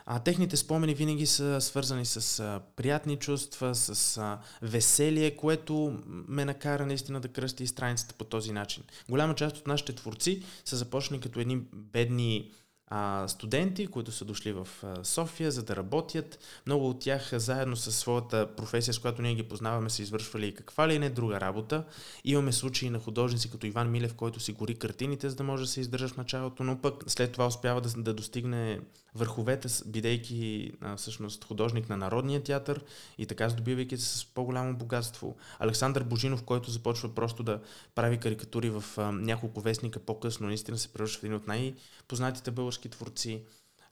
А, 0.07 0.19
техните 0.19 0.57
спомени 0.57 0.95
винаги 0.95 1.27
са 1.27 1.61
свързани 1.61 2.07
с 2.07 2.41
а, 2.41 2.61
приятни 2.77 3.17
чувства, 3.17 3.75
с 3.75 4.17
а, 4.19 4.38
веселие, 4.62 5.37
което 5.37 5.99
ме 6.07 6.45
накара 6.45 6.87
наистина 6.87 7.21
да 7.21 7.29
кръсти 7.29 7.67
страницата 7.67 8.15
по 8.15 8.25
този 8.25 8.53
начин. 8.53 8.83
Голяма 9.09 9.35
част 9.35 9.57
от 9.57 9.67
нашите 9.67 9.93
творци 9.93 10.43
са 10.65 10.77
започнали 10.77 11.21
като 11.21 11.41
едни 11.41 11.61
бедни 11.73 12.51
а, 12.94 13.28
студенти, 13.28 13.87
които 13.87 14.12
са 14.12 14.24
дошли 14.24 14.52
в 14.52 14.68
София, 15.02 15.50
за 15.50 15.62
да 15.62 15.76
работят. 15.76 16.38
Много 16.66 16.88
от 16.88 17.00
тях 17.00 17.31
заедно 17.33 17.76
с 17.76 17.92
своята 17.92 18.57
професия, 18.57 18.94
с 18.94 18.98
която 18.98 19.22
ние 19.22 19.35
ги 19.35 19.42
познаваме, 19.42 19.90
са 19.90 20.02
извършвали 20.02 20.46
и 20.46 20.55
каква 20.55 20.88
ли 20.88 20.98
не 20.98 21.11
друга 21.11 21.40
работа. 21.40 21.85
Имаме 22.24 22.52
случаи 22.52 22.90
на 22.90 22.98
художници 22.98 23.50
като 23.50 23.66
Иван 23.66 23.90
Милев, 23.90 24.14
който 24.14 24.40
си 24.40 24.52
гори 24.52 24.74
картините, 24.74 25.31
за 25.31 25.37
да 25.37 25.42
може 25.42 25.62
да 25.62 25.68
се 25.68 25.81
издържа 25.81 26.09
в 26.09 26.16
началото, 26.16 26.64
но 26.64 26.81
пък 26.81 27.05
след 27.07 27.33
това 27.33 27.46
успява 27.46 27.81
да, 27.81 27.88
да 27.96 28.14
достигне 28.14 28.81
върховете, 29.14 29.68
бидейки 29.87 30.72
а, 30.81 30.96
всъщност 30.96 31.44
художник 31.44 31.88
на 31.88 31.96
Народния 31.96 32.42
театър 32.42 32.85
и 33.18 33.26
така 33.26 33.48
здобивайки 33.48 33.96
се 33.96 34.18
с 34.18 34.24
по-голямо 34.24 34.76
богатство. 34.76 35.37
Александър 35.59 36.05
Божинов, 36.05 36.42
който 36.42 36.70
започва 36.70 37.14
просто 37.14 37.42
да 37.42 37.61
прави 37.94 38.18
карикатури 38.18 38.70
в 38.70 38.85
а, 38.96 39.12
няколко 39.12 39.61
вестника 39.61 40.00
по-късно, 40.00 40.46
наистина 40.46 40.78
се 40.78 40.88
превръща 40.88 41.20
в 41.20 41.24
един 41.24 41.37
от 41.37 41.46
най-познатите 41.46 42.50
български 42.50 42.82
творци. 42.88 43.42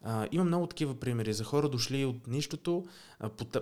А, 0.02 0.28
има 0.32 0.44
много 0.44 0.66
такива 0.66 1.00
примери 1.00 1.32
за 1.32 1.44
хора 1.44 1.68
дошли 1.68 2.04
от 2.04 2.26
нищото, 2.26 2.84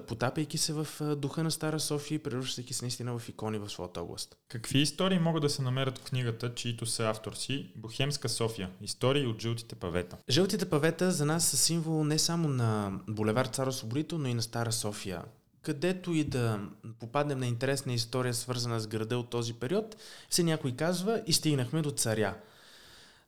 потапяйки 0.06 0.58
се 0.58 0.72
в 0.72 0.86
духа 1.16 1.42
на 1.42 1.50
Стара 1.50 1.80
София 1.80 2.16
и 2.16 2.18
превръщайки 2.18 2.74
се 2.74 2.84
наистина 2.84 3.18
в 3.18 3.28
икони 3.28 3.58
в 3.58 3.70
своята 3.70 4.02
област. 4.02 4.36
Какви 4.48 4.78
истории 4.78 5.18
могат 5.18 5.42
да 5.42 5.50
се 5.50 5.62
намерят 5.62 5.98
в 5.98 6.04
книгата, 6.04 6.54
чието 6.54 6.86
са 6.86 7.08
автор 7.08 7.32
си 7.32 7.72
Бохемска 7.76 8.28
София? 8.28 8.70
Истории 8.80 9.26
от 9.26 9.42
жълтите 9.42 9.74
павета. 9.74 10.16
Жълтите 10.30 10.70
павета 10.70 11.12
за 11.12 11.24
нас 11.24 11.46
са 11.46 11.56
символ 11.56 12.04
не 12.04 12.18
само 12.18 12.48
на 12.48 13.00
булевар 13.08 13.46
Царо 13.46 13.72
Соборито, 13.72 14.18
но 14.18 14.28
и 14.28 14.34
на 14.34 14.42
Стара 14.42 14.72
София 14.72 15.22
където 15.62 16.12
и 16.12 16.24
да 16.24 16.60
попаднем 16.98 17.38
на 17.38 17.46
интересна 17.46 17.92
история, 17.92 18.34
свързана 18.34 18.80
с 18.80 18.86
града 18.86 19.18
от 19.18 19.30
този 19.30 19.54
период, 19.54 19.96
се 20.30 20.42
някой 20.42 20.72
казва 20.72 21.22
и 21.26 21.32
стигнахме 21.32 21.82
до 21.82 21.90
царя. 21.90 22.34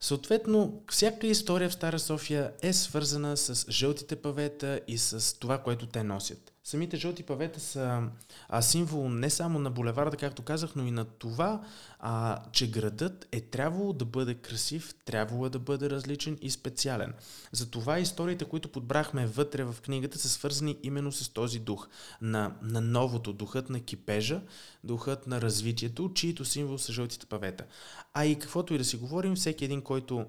Съответно, 0.03 0.83
всяка 0.91 1.27
история 1.27 1.69
в 1.69 1.75
Стара 1.75 1.99
София 1.99 2.53
е 2.63 2.73
свързана 2.73 3.37
с 3.37 3.71
жълтите 3.71 4.17
павета 4.17 4.81
и 4.89 4.99
с 4.99 5.39
това, 5.39 5.59
което 5.59 5.87
те 5.87 6.03
носят. 6.03 6.53
Самите 6.65 6.97
жълти 6.97 7.23
павета 7.23 7.61
са 7.61 8.03
а, 8.49 8.63
символ 8.63 9.09
не 9.09 9.31
само 9.31 9.59
на 9.59 9.71
булеварда, 9.71 10.17
както 10.17 10.43
казах, 10.43 10.71
но 10.77 10.87
и 10.87 10.91
на 10.91 11.05
това, 11.05 11.63
а, 11.99 12.43
че 12.53 12.71
градът 12.71 13.29
е 13.33 13.41
трябвало 13.41 13.93
да 13.93 14.05
бъде 14.05 14.35
красив, 14.35 14.95
трябвало 15.05 15.47
е 15.47 15.51
да 15.51 15.59
бъде 15.59 15.91
различен 15.91 16.39
и 16.43 16.51
специален. 16.51 17.15
Затова 17.53 17.99
историите, 17.99 18.45
които 18.45 18.73
подбрахме 18.73 19.27
вътре 19.27 19.65
в 19.65 19.77
книгата, 19.83 20.19
са 20.19 20.29
свързани 20.29 20.77
именно 20.83 21.13
с 21.13 21.29
този 21.29 21.59
дух 21.59 21.89
на, 22.21 22.57
на 22.63 22.81
новото, 22.81 23.33
духът 23.33 23.71
на 23.71 23.81
кипежа, 23.81 24.41
духът 24.85 25.27
на 25.27 25.41
развитието, 25.41 26.13
чието 26.15 26.45
символ 26.45 26.79
са 26.79 26.93
жълтите 26.93 27.27
павета. 27.27 27.65
А 28.15 28.25
и 28.25 28.39
каквото 28.39 28.75
и 28.75 28.79
да 28.79 28.85
си 28.85 28.97
говорим, 28.97 29.35
всеки 29.35 29.65
един, 29.65 29.83
който 29.83 30.27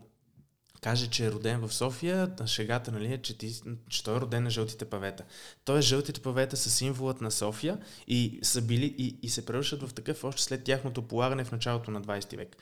каже, 0.82 1.08
че 1.08 1.26
е 1.26 1.32
роден 1.32 1.60
в 1.60 1.74
София, 1.74 2.32
шегата 2.46 2.91
нали, 2.91 3.13
е, 3.13 3.17
че, 3.17 3.38
ти, 3.38 3.62
че 3.89 4.04
той 4.04 4.17
е 4.17 4.20
роден 4.20 4.44
на 4.44 4.50
жълтите 4.50 4.86
павета. 4.86 5.24
Той 5.65 5.82
жълтите 5.82 6.22
павета 6.22 6.58
са 6.58 6.70
символът 6.70 7.22
на 7.22 7.32
София 7.32 7.78
и, 8.08 8.39
са 8.44 8.62
били, 8.62 8.96
и, 8.98 9.17
и 9.22 9.30
се 9.30 9.46
превръщат 9.46 9.84
в 9.89 9.94
такъв 9.94 10.24
още 10.24 10.41
след 10.41 10.63
тяхното 10.63 11.02
полагане 11.02 11.44
в 11.44 11.52
началото 11.52 11.91
на 11.91 12.02
20 12.02 12.38
век. 12.38 12.58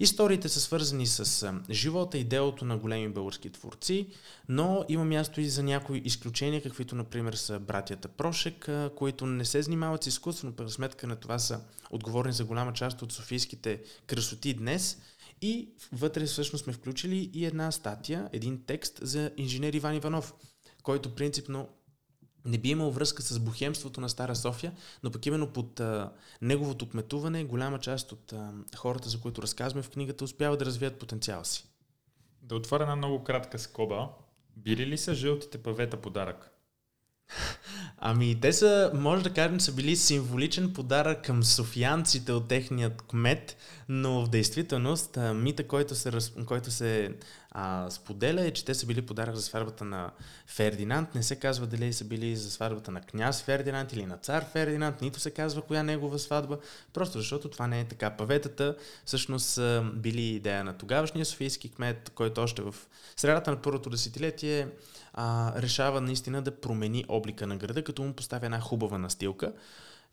Историите 0.00 0.48
са 0.48 0.60
свързани 0.60 1.06
с 1.06 1.52
живота 1.70 2.18
и 2.18 2.24
делото 2.24 2.64
на 2.64 2.76
големи 2.76 3.08
български 3.08 3.50
творци, 3.50 4.06
но 4.48 4.84
има 4.88 5.04
място 5.04 5.40
и 5.40 5.48
за 5.48 5.62
някои 5.62 6.02
изключения, 6.04 6.62
каквито 6.62 6.94
например 6.94 7.34
са 7.34 7.58
братята 7.58 8.08
Прошек, 8.08 8.68
които 8.96 9.26
не 9.26 9.44
се 9.44 9.62
занимават 9.62 10.04
с 10.04 10.06
изкуство, 10.06 10.52
но 10.58 10.68
сметка 10.68 11.06
на 11.06 11.16
това 11.16 11.38
са 11.38 11.60
отговорни 11.90 12.32
за 12.32 12.44
голяма 12.44 12.72
част 12.72 13.02
от 13.02 13.12
софийските 13.12 13.82
красоти 14.06 14.54
днес– 14.54 14.98
и 15.42 15.68
вътре 15.92 16.24
всъщност 16.24 16.64
сме 16.64 16.72
включили 16.72 17.30
и 17.34 17.44
една 17.44 17.72
статия, 17.72 18.28
един 18.32 18.62
текст 18.66 18.98
за 19.02 19.30
инженер 19.36 19.72
Иван 19.72 19.96
Иванов, 19.96 20.34
който 20.82 21.14
принципно 21.14 21.68
не 22.44 22.58
би 22.58 22.68
имал 22.68 22.90
връзка 22.90 23.22
с 23.22 23.38
бухемството 23.38 24.00
на 24.00 24.08
Стара 24.08 24.36
София, 24.36 24.72
но 25.02 25.10
пък 25.10 25.26
именно 25.26 25.52
под 25.52 25.80
а, 25.80 26.12
неговото 26.42 26.88
кметуване 26.88 27.44
голяма 27.44 27.78
част 27.78 28.12
от 28.12 28.32
а, 28.32 28.52
хората, 28.76 29.08
за 29.08 29.20
които 29.20 29.42
разказваме 29.42 29.82
в 29.82 29.90
книгата, 29.90 30.24
успяват 30.24 30.58
да 30.58 30.64
развият 30.64 30.98
потенциала 30.98 31.44
си. 31.44 31.66
Да 32.42 32.54
отворя 32.54 32.82
една 32.82 32.96
много 32.96 33.24
кратка 33.24 33.58
скоба. 33.58 34.08
Били 34.56 34.86
ли 34.86 34.98
са 34.98 35.14
жълтите 35.14 35.62
павета 35.62 35.96
подарък? 35.96 36.50
Ами, 38.02 38.40
те 38.40 38.52
са, 38.52 38.90
може 38.94 39.24
да 39.24 39.30
кажем, 39.30 39.60
са 39.60 39.72
били 39.72 39.96
символичен 39.96 40.72
подарък 40.72 41.24
към 41.24 41.44
софиянците 41.44 42.32
от 42.32 42.48
техният 42.48 43.02
кмет, 43.02 43.56
но 43.88 44.24
в 44.24 44.28
действителност 44.28 45.18
мита, 45.34 45.68
който 45.68 45.94
се, 45.94 46.10
който 46.46 46.70
се 46.70 47.14
а, 47.50 47.90
споделя 47.90 48.46
е, 48.46 48.50
че 48.50 48.64
те 48.64 48.74
са 48.74 48.86
били 48.86 49.02
подарък 49.02 49.36
за 49.36 49.42
сватбата 49.42 49.84
на 49.84 50.10
Фердинанд. 50.46 51.14
Не 51.14 51.22
се 51.22 51.36
казва 51.36 51.66
дали 51.66 51.92
са 51.92 52.04
били 52.04 52.36
за 52.36 52.50
сватбата 52.50 52.90
на 52.90 53.00
княз 53.00 53.42
Фердинанд 53.42 53.92
или 53.92 54.06
на 54.06 54.16
цар 54.16 54.44
Фердинанд, 54.52 55.00
нито 55.00 55.20
се 55.20 55.30
казва 55.30 55.62
коя 55.62 55.82
негова 55.82 56.18
сватба, 56.18 56.58
просто 56.92 57.18
защото 57.18 57.48
това 57.48 57.66
не 57.66 57.80
е 57.80 57.84
така. 57.84 58.10
Паветата 58.10 58.76
всъщност 59.04 59.46
са 59.46 59.84
били 59.94 60.22
идея 60.22 60.64
на 60.64 60.78
тогавашния 60.78 61.26
софийски 61.26 61.68
кмет, 61.68 62.12
който 62.14 62.40
още 62.40 62.62
в 62.62 62.74
средата 63.16 63.50
на 63.50 63.62
първото 63.62 63.90
десетилетие 63.90 64.68
а, 65.14 65.52
решава 65.62 66.00
наистина 66.00 66.42
да 66.42 66.60
промени 66.60 67.04
облика 67.08 67.46
на 67.46 67.56
града, 67.56 67.84
като 67.84 68.02
му 68.02 68.12
поставя 68.12 68.46
една 68.46 68.60
хубава 68.60 68.98
настилка. 68.98 69.52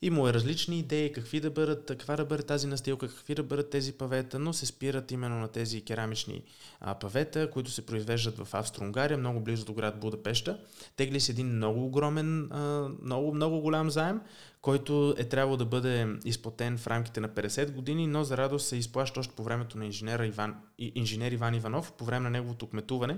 Има 0.02 0.30
е 0.30 0.34
различни 0.34 0.80
идеи, 0.80 1.12
какви 1.12 1.40
да 1.40 1.50
бъдат, 1.50 1.86
каква 1.86 2.16
да 2.16 2.26
бъде 2.26 2.44
тази 2.44 2.68
настилка, 2.68 3.08
какви 3.08 3.36
да 3.36 3.44
бъдат 3.44 3.70
тези 3.70 3.94
павета, 3.94 4.40
но 4.40 4.54
се 4.54 4.66
спират 4.66 5.12
именно 5.12 5.40
на 5.40 5.48
тези 5.48 5.82
керамични 5.82 6.44
а, 6.82 6.96
павета, 6.96 7.52
които 7.52 7.72
се 7.72 7.86
произвеждат 7.86 8.38
в 8.38 8.54
Австро-Унгария, 8.54 9.18
много 9.18 9.40
близо 9.40 9.66
до 9.66 9.74
град 9.74 10.00
Будапешта. 10.00 10.60
Тегли 10.96 11.20
се 11.20 11.32
един 11.32 11.48
много 11.56 11.86
огромен, 11.86 12.52
а, 12.52 12.90
много, 13.02 13.34
много 13.34 13.62
голям 13.62 13.90
заем, 13.90 14.22
който 14.62 15.15
е 15.17 15.24
трябвало 15.24 15.58
да 15.58 15.65
бъде 15.65 16.08
изплатен 16.26 16.78
в 16.78 16.88
рамките 16.88 17.20
на 17.20 17.30
50 17.30 17.72
години, 17.72 18.08
но 18.08 18.24
за 18.24 18.38
радост 18.38 18.67
се 18.67 18.76
изплаща 18.76 19.20
още 19.20 19.36
по 19.36 19.43
времето 19.43 19.78
на 19.78 19.86
инженера 19.86 20.26
Иван, 20.26 20.56
инженер 20.78 21.32
Иван 21.32 21.56
Иванов, 21.56 21.91
по 21.91 22.06
време 22.06 22.24
на 22.24 22.30
неговото 22.30 22.67
кметуване. 22.67 23.17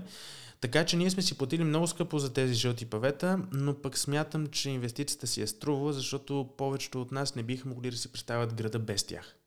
Така 0.60 0.84
че 0.84 0.96
ние 0.96 1.10
сме 1.10 1.22
си 1.22 1.38
платили 1.38 1.64
много 1.64 1.86
скъпо 1.86 2.18
за 2.18 2.32
тези 2.32 2.54
жълти 2.54 2.86
павета, 2.86 3.38
но 3.52 3.74
пък 3.74 3.98
смятам, 3.98 4.46
че 4.46 4.70
инвестицията 4.70 5.26
си 5.26 5.42
е 5.42 5.46
струва, 5.46 5.92
защото 5.92 6.48
повечето 6.58 7.02
от 7.02 7.12
нас 7.12 7.34
не 7.34 7.42
биха 7.42 7.68
могли 7.68 7.90
да 7.90 7.96
си 7.96 8.12
представят 8.12 8.54
града 8.54 8.78
без 8.78 9.04
тях. 9.04 9.39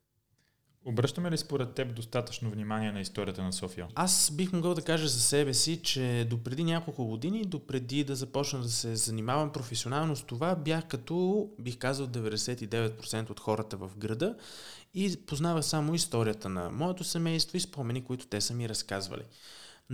Обръщаме 0.86 1.32
ли 1.32 1.38
според 1.38 1.74
теб 1.74 1.96
достатъчно 1.96 2.50
внимание 2.50 2.92
на 2.92 3.02
историята 3.02 3.44
на 3.44 3.54
София? 3.54 3.88
Аз 3.96 4.32
бих 4.32 4.54
могъл 4.54 4.74
да 4.74 4.82
кажа 4.82 5.08
за 5.08 5.20
себе 5.20 5.54
си, 5.54 5.82
че 5.84 6.28
до 6.30 6.38
преди 6.38 6.64
няколко 6.64 7.06
години, 7.06 7.46
до 7.46 7.60
преди 7.60 8.04
да 8.04 8.16
започна 8.16 8.60
да 8.60 8.70
се 8.70 8.96
занимавам 8.96 9.52
професионално 9.52 10.16
с 10.16 10.24
това, 10.24 10.56
бях 10.56 10.88
като, 10.88 11.50
бих 11.60 11.78
казал, 11.78 12.08
99% 12.08 13.30
от 13.30 13.40
хората 13.40 13.78
в 13.78 13.92
града 13.98 14.36
и 14.94 15.18
познавах 15.26 15.66
само 15.66 15.94
историята 15.94 16.50
на 16.50 16.70
моето 16.70 17.04
семейство 17.04 17.58
и 17.58 17.60
спомени, 17.60 18.04
които 18.04 18.28
те 18.28 18.42
са 18.42 18.54
ми 18.54 18.70
разказвали. 18.70 19.24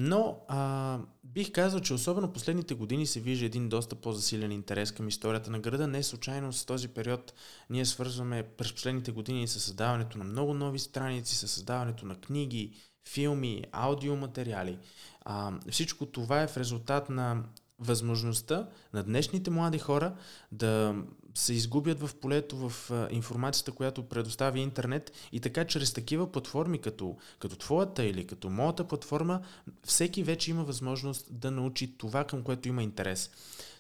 Но 0.02 0.38
а, 0.48 1.00
бих 1.24 1.52
казал, 1.52 1.80
че 1.80 1.94
особено 1.94 2.34
последните 2.34 2.74
години 2.74 3.08
се 3.08 3.20
вижда 3.20 3.46
един 3.46 3.70
доста 3.70 3.96
по-засилен 3.96 4.52
интерес 4.52 4.92
към 4.92 5.08
историята 5.08 5.52
на 5.52 5.60
града. 5.60 5.88
Не 5.88 6.04
случайно 6.04 6.54
с 6.54 6.66
този 6.66 6.88
период 6.88 7.34
ние 7.70 7.86
свързваме 7.86 8.44
през 8.44 8.74
последните 8.74 9.12
години 9.12 9.48
с 9.48 9.60
създаването 9.60 10.18
на 10.18 10.24
много 10.24 10.54
нови 10.54 10.80
страници, 10.80 11.36
с 11.36 11.48
създаването 11.48 12.06
на 12.06 12.16
книги, 12.16 12.74
филми, 13.10 13.64
аудиоматериали. 13.72 14.78
А, 15.22 15.52
всичко 15.72 16.06
това 16.06 16.42
е 16.42 16.48
в 16.48 16.58
резултат 16.58 17.10
на 17.10 17.44
възможността 17.80 18.70
на 18.94 19.04
днешните 19.04 19.52
млади 19.52 19.80
хора 19.80 20.16
да 20.52 20.96
се 21.40 21.54
изгубят 21.54 22.00
в 22.00 22.16
полето 22.16 22.70
в 22.70 22.92
информацията, 23.12 23.72
която 23.72 24.04
предоставя 24.04 24.60
интернет 24.60 25.12
и 25.32 25.40
така 25.40 25.66
чрез 25.66 25.94
такива 25.94 26.32
платформи 26.32 26.78
като, 26.80 27.18
като 27.40 27.56
твоята 27.56 28.04
или 28.04 28.28
като 28.28 28.50
моята 28.50 28.84
платформа, 28.84 29.42
всеки 29.84 30.24
вече 30.24 30.52
има 30.52 30.64
възможност 30.64 31.28
да 31.32 31.52
научи 31.52 31.98
това, 31.98 32.24
към 32.24 32.44
което 32.44 32.68
има 32.68 32.84
интерес. 32.84 33.30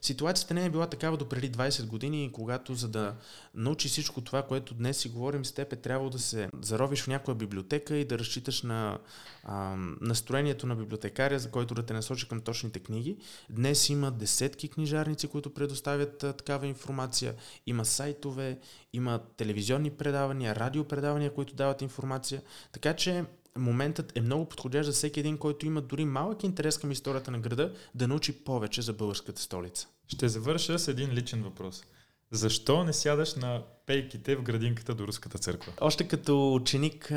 Ситуацията 0.01 0.53
не 0.53 0.65
е 0.65 0.69
била 0.69 0.87
такава 0.87 1.17
до 1.17 1.29
преди 1.29 1.51
20 1.51 1.87
години, 1.87 2.29
когато 2.33 2.75
за 2.75 2.87
да 2.87 3.15
научи 3.55 3.87
всичко 3.87 4.21
това, 4.21 4.43
което 4.43 4.73
днес 4.73 4.97
си 4.97 5.09
говорим 5.09 5.45
с 5.45 5.51
теб, 5.51 5.73
е 5.73 5.75
трябвало 5.75 6.09
да 6.09 6.19
се 6.19 6.49
заровиш 6.61 7.03
в 7.03 7.07
някоя 7.07 7.35
библиотека 7.35 7.95
и 7.95 8.05
да 8.05 8.19
разчиташ 8.19 8.61
на 8.61 8.97
а, 9.43 9.75
настроението 10.01 10.67
на 10.67 10.75
библиотекаря, 10.75 11.39
за 11.39 11.51
който 11.51 11.73
да 11.73 11.83
те 11.83 11.93
насочи 11.93 12.27
към 12.27 12.41
точните 12.41 12.79
книги. 12.79 13.17
Днес 13.49 13.89
има 13.89 14.11
десетки 14.11 14.69
книжарници, 14.69 15.27
които 15.27 15.53
предоставят 15.53 16.23
а, 16.23 16.33
такава 16.33 16.67
информация. 16.67 17.35
Има 17.65 17.85
сайтове, 17.85 18.59
има 18.93 19.19
телевизионни 19.37 19.89
предавания, 19.91 20.55
радиопредавания, 20.55 21.33
които 21.33 21.55
дават 21.55 21.81
информация. 21.81 22.41
Така 22.71 22.93
че 22.93 23.25
моментът 23.57 24.17
е 24.17 24.21
много 24.21 24.45
подходящ 24.45 24.85
за 24.85 24.93
всеки 24.93 25.19
един, 25.19 25.37
който 25.37 25.65
има 25.65 25.81
дори 25.81 26.05
малък 26.05 26.43
интерес 26.43 26.77
към 26.77 26.91
историята 26.91 27.31
на 27.31 27.39
града, 27.39 27.73
да 27.95 28.07
научи 28.07 28.43
повече 28.43 28.81
за 28.81 28.93
българската 28.93 29.41
столица. 29.41 29.87
Ще 30.07 30.29
завърша 30.29 30.79
с 30.79 30.87
един 30.87 31.11
личен 31.11 31.43
въпрос. 31.43 31.83
Защо 32.31 32.83
не 32.83 32.93
сядаш 32.93 33.35
на 33.35 33.63
пейките 33.85 34.35
в 34.35 34.43
градинката 34.43 34.95
до 34.95 35.07
Руската 35.07 35.37
църква? 35.37 35.73
Още 35.81 36.07
като 36.07 36.53
ученик 36.53 37.13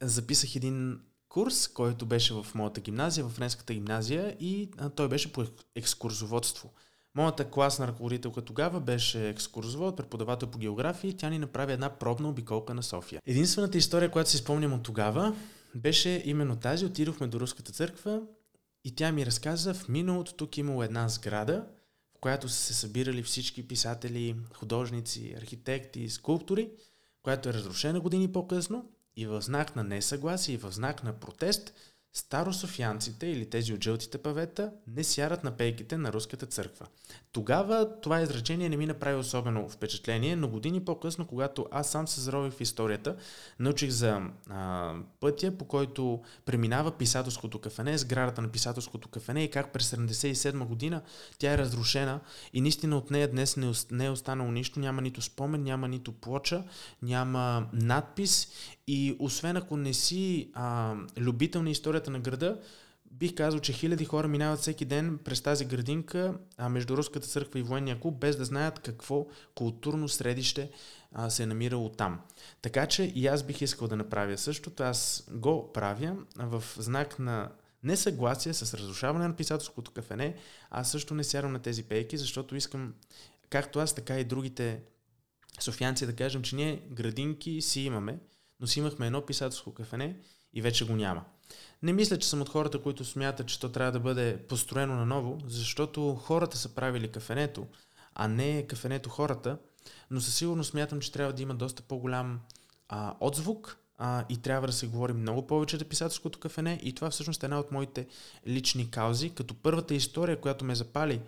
записах 0.00 0.56
един 0.56 1.00
курс, 1.28 1.68
който 1.68 2.06
беше 2.06 2.34
в 2.34 2.46
моята 2.54 2.80
гимназия, 2.80 3.24
в 3.24 3.30
Френската 3.30 3.74
гимназия 3.74 4.36
и 4.40 4.70
той 4.96 5.08
беше 5.08 5.32
по 5.32 5.44
екскурзоводство. 5.76 6.72
Моята 7.18 7.50
класна 7.50 7.88
ръководителка 7.88 8.42
тогава 8.42 8.80
беше 8.80 9.28
екскурзовод, 9.28 9.96
преподавател 9.96 10.50
по 10.50 10.58
география 10.58 11.08
и 11.08 11.16
тя 11.16 11.30
ни 11.30 11.38
направи 11.38 11.72
една 11.72 11.90
пробна 11.90 12.28
обиколка 12.28 12.74
на 12.74 12.82
София. 12.82 13.20
Единствената 13.26 13.78
история, 13.78 14.10
която 14.10 14.30
си 14.30 14.36
спомням 14.36 14.72
от 14.72 14.82
тогава, 14.82 15.36
беше 15.74 16.22
именно 16.24 16.56
тази. 16.56 16.86
Отидохме 16.86 17.26
до 17.26 17.40
Руската 17.40 17.72
църква 17.72 18.22
и 18.84 18.94
тя 18.94 19.12
ми 19.12 19.26
разказа, 19.26 19.74
в 19.74 19.88
миналото 19.88 20.34
тук 20.34 20.58
имало 20.58 20.82
една 20.82 21.08
сграда, 21.08 21.64
в 22.16 22.20
която 22.20 22.48
са 22.48 22.56
се 22.56 22.74
събирали 22.74 23.22
всички 23.22 23.68
писатели, 23.68 24.36
художници, 24.54 25.34
архитекти, 25.38 26.08
скулптори, 26.08 26.70
която 27.22 27.48
е 27.48 27.52
разрушена 27.52 28.00
години 28.00 28.32
по-късно 28.32 28.90
и 29.16 29.26
в 29.26 29.42
знак 29.42 29.76
на 29.76 29.84
несъгласие 29.84 30.54
и 30.54 30.58
в 30.58 30.72
знак 30.72 31.04
на 31.04 31.12
протест– 31.12 31.72
старософианците 32.12 33.26
или 33.26 33.50
тези 33.50 33.72
от 33.72 33.84
жълтите 33.84 34.18
павета 34.18 34.72
не 34.96 35.04
сярат 35.04 35.44
на 35.44 35.50
пейките 35.50 35.96
на 35.96 36.12
руската 36.12 36.46
църква. 36.46 36.86
Тогава 37.32 38.00
това 38.00 38.20
изречение 38.20 38.68
не 38.68 38.76
ми 38.76 38.86
направи 38.86 39.16
особено 39.16 39.68
впечатление, 39.68 40.36
но 40.36 40.48
години 40.48 40.84
по-късно, 40.84 41.26
когато 41.26 41.66
аз 41.70 41.90
сам 41.90 42.08
се 42.08 42.20
зарових 42.20 42.52
в 42.52 42.60
историята, 42.60 43.16
научих 43.58 43.90
за 43.90 44.20
а, 44.50 44.94
пътя, 45.20 45.58
по 45.58 45.64
който 45.64 46.22
преминава 46.44 46.90
писателското 46.90 47.58
кафене, 47.58 47.98
сградата 47.98 48.42
на 48.42 48.48
писателското 48.48 49.08
кафене 49.08 49.44
и 49.44 49.50
как 49.50 49.72
през 49.72 49.90
77 49.90 50.64
година 50.64 51.02
тя 51.38 51.52
е 51.52 51.58
разрушена 51.58 52.20
и 52.52 52.60
наистина 52.60 52.96
от 52.98 53.10
нея 53.10 53.30
днес 53.30 53.56
не, 53.56 53.72
не 53.90 54.04
е 54.04 54.10
останало 54.10 54.50
нищо, 54.50 54.80
няма 54.80 55.02
нито 55.02 55.22
спомен, 55.22 55.62
няма 55.62 55.88
нито 55.88 56.12
плоча, 56.12 56.64
няма 57.02 57.68
надпис 57.72 58.48
и 58.88 59.16
освен 59.18 59.56
ако 59.56 59.76
не 59.76 59.94
си 59.94 60.50
а, 60.54 60.94
любител 61.18 61.62
на 61.62 61.70
историята 61.70 62.10
на 62.10 62.20
града, 62.20 62.60
бих 63.10 63.34
казал, 63.34 63.60
че 63.60 63.72
хиляди 63.72 64.04
хора 64.04 64.28
минават 64.28 64.60
всеки 64.60 64.84
ден 64.84 65.18
през 65.24 65.40
тази 65.40 65.64
градинка 65.64 66.34
а, 66.56 66.68
между 66.68 66.96
Руската 66.96 67.26
църква 67.26 67.58
и 67.58 67.62
военния 67.62 68.00
клуб, 68.00 68.20
без 68.20 68.36
да 68.36 68.44
знаят 68.44 68.78
какво 68.78 69.26
културно 69.54 70.08
средище 70.08 70.70
а, 71.12 71.30
се 71.30 71.42
е 71.42 71.46
намирало 71.46 71.88
там. 71.88 72.20
Така 72.62 72.86
че 72.86 73.12
и 73.14 73.26
аз 73.26 73.42
бих 73.42 73.60
искал 73.60 73.88
да 73.88 73.96
направя 73.96 74.38
същото. 74.38 74.82
Аз 74.82 75.28
го 75.32 75.72
правя 75.72 76.16
в 76.36 76.64
знак 76.76 77.18
на 77.18 77.50
несъгласие 77.82 78.54
с 78.54 78.74
разрушаване 78.74 79.28
на 79.28 79.36
писателското 79.36 79.90
кафене. 79.90 80.36
Аз 80.70 80.90
също 80.90 81.14
не 81.14 81.24
сядам 81.24 81.52
на 81.52 81.58
тези 81.58 81.82
пейки, 81.82 82.16
защото 82.16 82.56
искам, 82.56 82.94
както 83.50 83.78
аз, 83.78 83.94
така 83.94 84.18
и 84.20 84.24
другите 84.24 84.80
софианци 85.60 86.06
да 86.06 86.16
кажем, 86.16 86.42
че 86.42 86.56
ние 86.56 86.82
градинки 86.90 87.62
си 87.62 87.80
имаме, 87.80 88.18
но 88.60 88.66
си 88.66 88.78
имахме 88.78 89.06
едно 89.06 89.26
писателско 89.26 89.74
кафене 89.74 90.16
и 90.54 90.62
вече 90.62 90.86
го 90.86 90.92
няма. 90.92 91.24
Не 91.82 91.92
мисля, 91.92 92.18
че 92.18 92.28
съм 92.28 92.42
от 92.42 92.48
хората, 92.48 92.82
които 92.82 93.04
смятат, 93.04 93.46
че 93.46 93.60
то 93.60 93.68
трябва 93.68 93.92
да 93.92 94.00
бъде 94.00 94.36
построено 94.48 94.94
наново, 94.96 95.38
защото 95.46 96.14
хората 96.14 96.56
са 96.56 96.74
правили 96.74 97.08
кафенето, 97.08 97.66
а 98.14 98.28
не 98.28 98.66
кафенето 98.66 99.10
хората. 99.10 99.58
Но 100.10 100.20
със 100.20 100.34
сигурност 100.34 100.70
смятам, 100.70 101.00
че 101.00 101.12
трябва 101.12 101.32
да 101.32 101.42
има 101.42 101.54
доста 101.54 101.82
по-голям 101.82 102.40
а, 102.88 103.14
отзвук 103.20 103.78
а, 103.98 104.24
и 104.28 104.36
трябва 104.36 104.66
да 104.66 104.72
се 104.72 104.86
говори 104.86 105.12
много 105.12 105.46
повече 105.46 105.76
за 105.76 105.84
писателското 105.84 106.38
кафене 106.38 106.80
и 106.82 106.94
това 106.94 107.10
всъщност 107.10 107.42
е 107.42 107.46
една 107.46 107.58
от 107.60 107.72
моите 107.72 108.06
лични 108.46 108.90
каузи, 108.90 109.30
като 109.30 109.54
първата 109.54 109.94
история, 109.94 110.40
която 110.40 110.64
ме 110.64 110.74
запали 110.74 111.20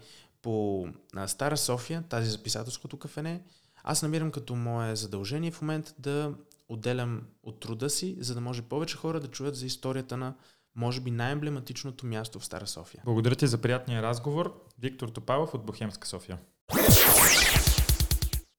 по 0.43 0.87
а, 1.15 1.29
Стара 1.29 1.57
София, 1.57 2.05
тази 2.09 2.31
за 2.31 2.43
писателското 2.43 2.97
кафене, 2.97 3.43
аз 3.83 4.03
намирам 4.03 4.31
като 4.31 4.57
мое 4.57 4.97
задължение 4.97 5.51
в 5.51 5.63
момента 5.63 5.95
да 5.99 6.35
отделям 6.71 7.23
от 7.43 7.61
труда 7.61 7.91
си, 7.91 8.17
за 8.21 8.35
да 8.35 8.41
може 8.41 8.63
повече 8.63 8.97
хора 8.97 9.21
да 9.21 9.29
чуят 9.29 9.57
за 9.57 9.67
историята 9.67 10.17
на 10.17 10.35
може 10.77 11.01
би 11.01 11.11
най-емблематичното 11.11 12.07
място 12.07 12.41
в 12.41 12.45
Стара 12.45 12.67
София. 12.67 13.03
Благодаря 13.05 13.35
ти 13.35 13.47
за 13.47 13.59
приятния 13.59 14.03
разговор. 14.03 14.65
Виктор 14.79 15.09
Топалов 15.09 15.55
от 15.55 15.65
Бохемска 15.65 16.09
София. 16.09 16.39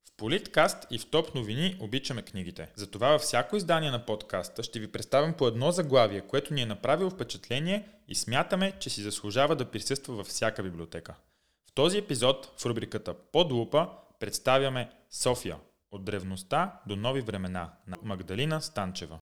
В 0.06 0.18
Политкаст 0.18 0.88
и 0.92 1.00
в 1.00 1.10
Топ 1.10 1.36
новини 1.36 1.78
обичаме 1.80 2.22
книгите. 2.22 2.70
Затова 2.76 3.08
във 3.08 3.22
всяко 3.22 3.56
издание 3.56 3.92
на 3.92 4.06
подкаста 4.06 4.64
ще 4.64 4.80
ви 4.80 4.92
представям 4.92 5.34
по 5.34 5.48
едно 5.48 5.72
заглавие, 5.72 6.22
което 6.22 6.54
ни 6.54 6.62
е 6.62 6.66
направило 6.66 7.10
впечатление 7.10 7.88
и 8.08 8.16
смятаме, 8.16 8.74
че 8.80 8.90
си 8.90 9.02
заслужава 9.02 9.56
да 9.56 9.72
присъства 9.72 10.16
във 10.16 10.28
всяка 10.28 10.64
библиотека. 10.64 11.16
В 11.70 11.74
този 11.74 11.98
епизод 11.98 12.54
в 12.58 12.66
рубриката 12.66 13.14
Под 13.14 13.52
лупа 13.52 13.90
представяме 14.20 14.92
София 15.10 15.58
от 15.92 16.04
древността 16.04 16.80
до 16.88 16.96
нови 16.96 17.22
времена 17.22 17.70
на 17.88 17.98
Магдалина 18.04 18.62
Станчева. 18.62 19.20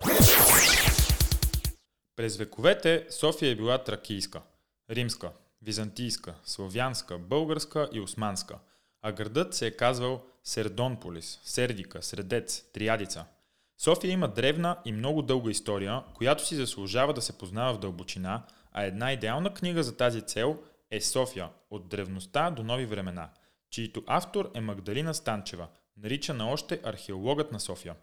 През 2.15 2.37
вековете 2.37 3.05
София 3.09 3.51
е 3.51 3.55
била 3.55 3.83
тракийска, 3.83 4.41
римска, 4.89 5.31
византийска, 5.61 6.35
славянска, 6.43 7.17
българска 7.17 7.89
и 7.93 7.99
османска, 7.99 8.59
а 9.01 9.11
градът 9.11 9.53
се 9.53 9.67
е 9.67 9.71
казвал 9.71 10.25
Сердонполис, 10.43 11.39
Сердика, 11.43 12.01
Средец, 12.01 12.63
Триадица. 12.73 13.25
София 13.77 14.11
има 14.11 14.27
древна 14.27 14.77
и 14.85 14.91
много 14.91 15.21
дълга 15.21 15.51
история, 15.51 16.03
която 16.13 16.47
си 16.47 16.55
заслужава 16.55 17.13
да 17.13 17.21
се 17.21 17.37
познава 17.37 17.73
в 17.73 17.79
дълбочина, 17.79 18.43
а 18.71 18.83
една 18.83 19.11
идеална 19.11 19.53
книга 19.53 19.83
за 19.83 19.97
тази 19.97 20.21
цел 20.21 20.57
е 20.91 21.01
София 21.01 21.49
от 21.71 21.87
древността 21.87 22.51
до 22.51 22.63
нови 22.63 22.85
времена, 22.85 23.29
чието 23.69 24.03
автор 24.07 24.51
е 24.53 24.61
Магдалина 24.61 25.13
Станчева, 25.13 25.67
наричана 26.03 26.51
още 26.51 26.79
археологът 26.83 27.51
на 27.51 27.59
София. 27.59 27.95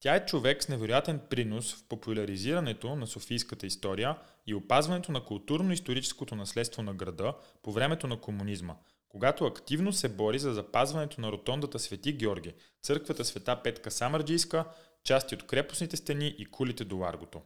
Тя 0.00 0.14
е 0.14 0.26
човек 0.26 0.62
с 0.62 0.68
невероятен 0.68 1.20
принос 1.30 1.74
в 1.74 1.88
популяризирането 1.88 2.96
на 2.96 3.06
софийската 3.06 3.66
история 3.66 4.18
и 4.46 4.54
опазването 4.54 5.12
на 5.12 5.20
културно-историческото 5.20 6.34
наследство 6.34 6.82
на 6.82 6.94
града 6.94 7.34
по 7.62 7.72
времето 7.72 8.06
на 8.06 8.20
комунизма, 8.20 8.76
когато 9.08 9.46
активно 9.46 9.92
се 9.92 10.08
бори 10.08 10.38
за 10.38 10.52
запазването 10.52 11.20
на 11.20 11.32
ротондата 11.32 11.78
Свети 11.78 12.12
Георги, 12.12 12.54
църквата 12.82 13.24
Света 13.24 13.60
Петка 13.62 13.90
Самарджийска, 13.90 14.64
части 15.04 15.34
от 15.34 15.46
крепостните 15.46 15.96
стени 15.96 16.34
и 16.38 16.46
кулите 16.46 16.84
до 16.84 16.96
Ларгото. 16.96 17.42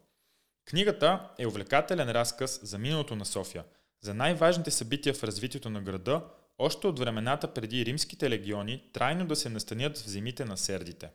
Книгата 0.64 1.30
е 1.38 1.46
увлекателен 1.46 2.10
разказ 2.10 2.60
за 2.62 2.78
миналото 2.78 3.16
на 3.16 3.24
София, 3.24 3.64
за 4.00 4.14
най-важните 4.14 4.70
събития 4.70 5.14
в 5.14 5.24
развитието 5.24 5.70
на 5.70 5.80
града 5.82 6.24
още 6.58 6.86
от 6.86 6.98
времената 6.98 7.54
преди 7.54 7.84
римските 7.84 8.30
легиони 8.30 8.82
трайно 8.92 9.26
да 9.26 9.36
се 9.36 9.48
настанят 9.48 9.98
в 9.98 10.08
земите 10.08 10.44
на 10.44 10.56
сердите. 10.56 11.10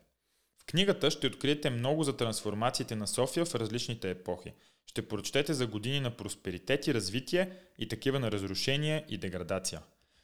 В 0.58 0.66
книгата 0.66 1.12
ще 1.12 1.28
откриете 1.28 1.70
много 1.70 2.04
за 2.04 2.18
трансформациите 2.18 2.96
на 2.96 3.08
София 3.08 3.46
в 3.46 3.56
различните 3.56 4.10
епохи. 4.10 4.54
Ще 4.86 5.08
прочетете 5.08 5.54
за 5.54 5.68
години 5.68 6.00
на 6.00 6.12
просперитет 6.12 6.88
и 6.88 6.94
развитие 6.94 7.52
и 7.80 7.88
такива 7.88 8.20
на 8.20 8.32
разрушение 8.32 9.06
и 9.10 9.18
деградация. 9.18 9.82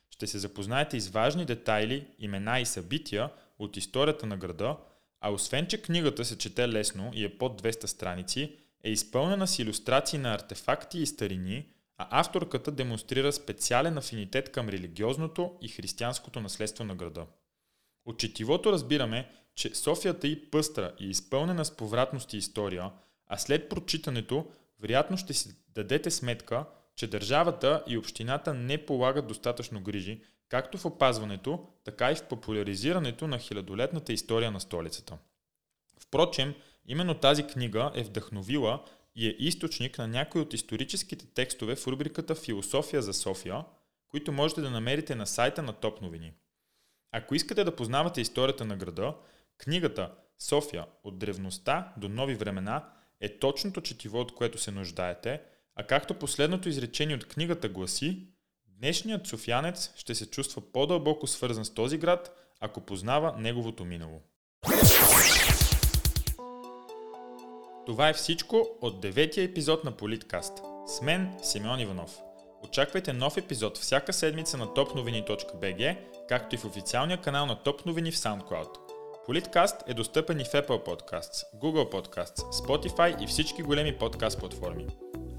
Ще 0.10 0.27
се 0.27 0.39
запознаете 0.39 0.97
и 0.97 1.01
с 1.01 1.10
важни 1.10 1.45
детайли, 1.45 2.08
имена 2.19 2.60
и 2.60 2.65
събития 2.65 3.29
от 3.60 3.77
историята 3.77 4.25
на 4.25 4.38
града, 4.38 4.77
а 5.21 5.32
освен, 5.32 5.67
че 5.67 5.82
книгата 5.82 6.25
се 6.25 6.38
чете 6.38 6.69
лесно 6.69 7.12
и 7.13 7.25
е 7.25 7.38
под 7.38 7.62
200 7.62 7.86
страници, 7.86 8.55
е 8.84 8.91
изпълнена 8.91 9.47
с 9.47 9.60
иллюстрации 9.60 10.19
на 10.19 10.34
артефакти 10.34 10.99
и 10.99 11.05
старини, 11.05 11.65
а 12.02 12.20
авторката 12.20 12.72
демонстрира 12.72 13.34
специален 13.34 13.98
афинитет 13.98 14.52
към 14.52 14.70
религиозното 14.70 15.56
и 15.62 15.68
християнското 15.68 16.42
наследство 16.42 16.84
на 16.84 16.96
града. 16.96 17.26
От 18.06 18.20
четивото 18.20 18.72
разбираме, 18.72 19.32
че 19.56 19.76
Софията 19.76 20.28
и 20.28 20.52
пъстра 20.52 20.92
и 21.00 21.10
изпълнена 21.10 21.66
с 21.66 21.78
повратност 21.78 22.34
история, 22.34 22.92
а 23.28 23.38
след 23.38 23.70
прочитането 23.70 24.48
вероятно 24.80 25.18
ще 25.18 25.34
си 25.34 25.56
дадете 25.76 26.12
сметка, 26.12 26.66
че 26.96 27.08
държавата 27.08 27.84
и 27.88 27.98
общината 27.98 28.54
не 28.54 28.86
полагат 28.86 29.28
достатъчно 29.28 29.82
грижи, 29.82 30.22
както 30.50 30.78
в 30.78 30.86
опазването, 30.86 31.68
така 31.84 32.12
и 32.12 32.16
в 32.16 32.24
популяризирането 32.24 33.28
на 33.28 33.40
хилядолетната 33.40 34.14
история 34.14 34.52
на 34.52 34.60
столицата. 34.60 35.18
Впрочем, 36.00 36.54
именно 36.88 37.14
тази 37.14 37.48
книга 37.48 37.92
е 37.96 38.04
вдъхновила 38.04 38.84
и 39.19 39.27
е 39.27 39.36
източник 39.39 39.97
на 39.97 40.08
някои 40.08 40.41
от 40.41 40.53
историческите 40.53 41.25
текстове 41.25 41.75
в 41.75 41.88
рубриката 41.88 42.36
Философия 42.36 43.01
за 43.01 43.13
София, 43.13 43.65
които 44.08 44.32
можете 44.32 44.62
да 44.62 44.69
намерите 44.69 45.15
на 45.15 45.27
сайта 45.27 45.63
на 45.63 45.73
Топ 45.73 46.01
новини. 46.01 46.34
Ако 47.12 47.36
искате 47.36 47.63
да 47.63 47.75
познавате 47.75 48.21
историята 48.21 48.65
на 48.65 48.77
града, 48.77 49.15
книгата 49.58 50.12
София 50.39 50.86
от 51.03 51.19
древността 51.19 51.93
до 51.97 52.10
нови 52.10 52.36
времена 52.36 52.89
е 53.21 53.39
точното 53.39 53.82
четиво, 53.82 54.19
от 54.19 54.36
което 54.36 54.58
се 54.58 54.71
нуждаете, 54.71 55.41
а 55.75 55.84
както 55.84 56.13
последното 56.13 56.69
изречение 56.69 57.15
от 57.15 57.27
книгата 57.27 57.69
гласи, 57.69 58.27
днешният 58.67 59.27
софянец 59.27 59.93
ще 59.95 60.15
се 60.15 60.29
чувства 60.29 60.71
по-дълбоко 60.71 61.27
свързан 61.27 61.65
с 61.65 61.73
този 61.73 61.97
град, 61.97 62.36
ако 62.60 62.82
познава 62.82 63.36
неговото 63.38 63.86
минало. 63.86 64.21
Това 67.89 68.10
е 68.10 68.13
всичко 68.13 68.67
от 68.82 69.02
деветия 69.02 69.43
епизод 69.43 69.84
на 69.84 69.91
Политкаст. 69.91 70.54
С 70.86 71.02
мен 71.02 71.34
Симеон 71.41 71.80
Иванов. 71.80 72.19
Очаквайте 72.63 73.13
нов 73.13 73.38
епизод 73.38 73.78
всяка 73.78 74.13
седмица 74.13 74.58
на 74.58 74.67
topnovini.bg, 74.67 75.97
както 76.28 76.56
и 76.56 76.58
в 76.58 76.65
официалния 76.65 77.21
канал 77.21 77.45
на 77.45 77.63
Топ 77.63 77.86
новини 77.86 78.12
в 78.12 78.15
SoundCloud. 78.15 78.67
Политкаст 79.25 79.84
е 79.88 79.93
достъпен 79.93 80.39
и 80.39 80.43
в 80.43 80.47
Apple 80.47 80.86
Podcasts, 80.86 81.43
Google 81.62 81.91
Podcasts, 81.91 82.52
Spotify 82.52 83.23
и 83.23 83.28
всички 83.28 83.62
големи 83.62 83.97
подкаст 83.97 84.39
платформи. 84.39 84.88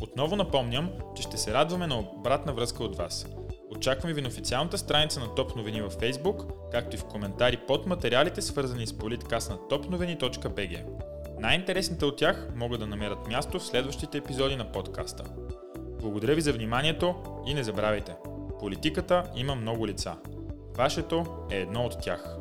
Отново 0.02 0.36
напомням, 0.36 0.90
че 1.16 1.22
ще 1.22 1.36
се 1.36 1.54
радваме 1.54 1.86
на 1.86 1.98
обратна 1.98 2.52
връзка 2.52 2.84
от 2.84 2.96
вас. 2.96 3.26
Очакваме 3.70 4.14
ви 4.14 4.22
на 4.22 4.28
официалната 4.28 4.78
страница 4.78 5.20
на 5.20 5.34
Топ 5.34 5.56
новини 5.56 5.82
във 5.82 5.96
Facebook, 5.96 6.70
както 6.72 6.96
и 6.96 6.98
в 6.98 7.04
коментари 7.04 7.56
под 7.56 7.86
материалите 7.86 8.42
свързани 8.42 8.86
с 8.86 8.98
Политкаст 8.98 9.50
на 9.50 9.56
topnovini.bg. 9.56 10.84
Най-интересните 11.40 12.04
от 12.04 12.16
тях 12.16 12.48
могат 12.56 12.80
да 12.80 12.86
намерят 12.86 13.28
място 13.28 13.58
в 13.58 13.66
следващите 13.66 14.18
епизоди 14.18 14.56
на 14.56 14.72
подкаста. 14.72 15.24
Благодаря 16.00 16.34
ви 16.34 16.40
за 16.40 16.52
вниманието 16.52 17.14
и 17.46 17.54
не 17.54 17.62
забравяйте, 17.62 18.16
политиката 18.58 19.24
има 19.36 19.54
много 19.54 19.86
лица. 19.86 20.16
Вашето 20.76 21.24
е 21.50 21.56
едно 21.56 21.82
от 21.82 22.00
тях. 22.00 22.36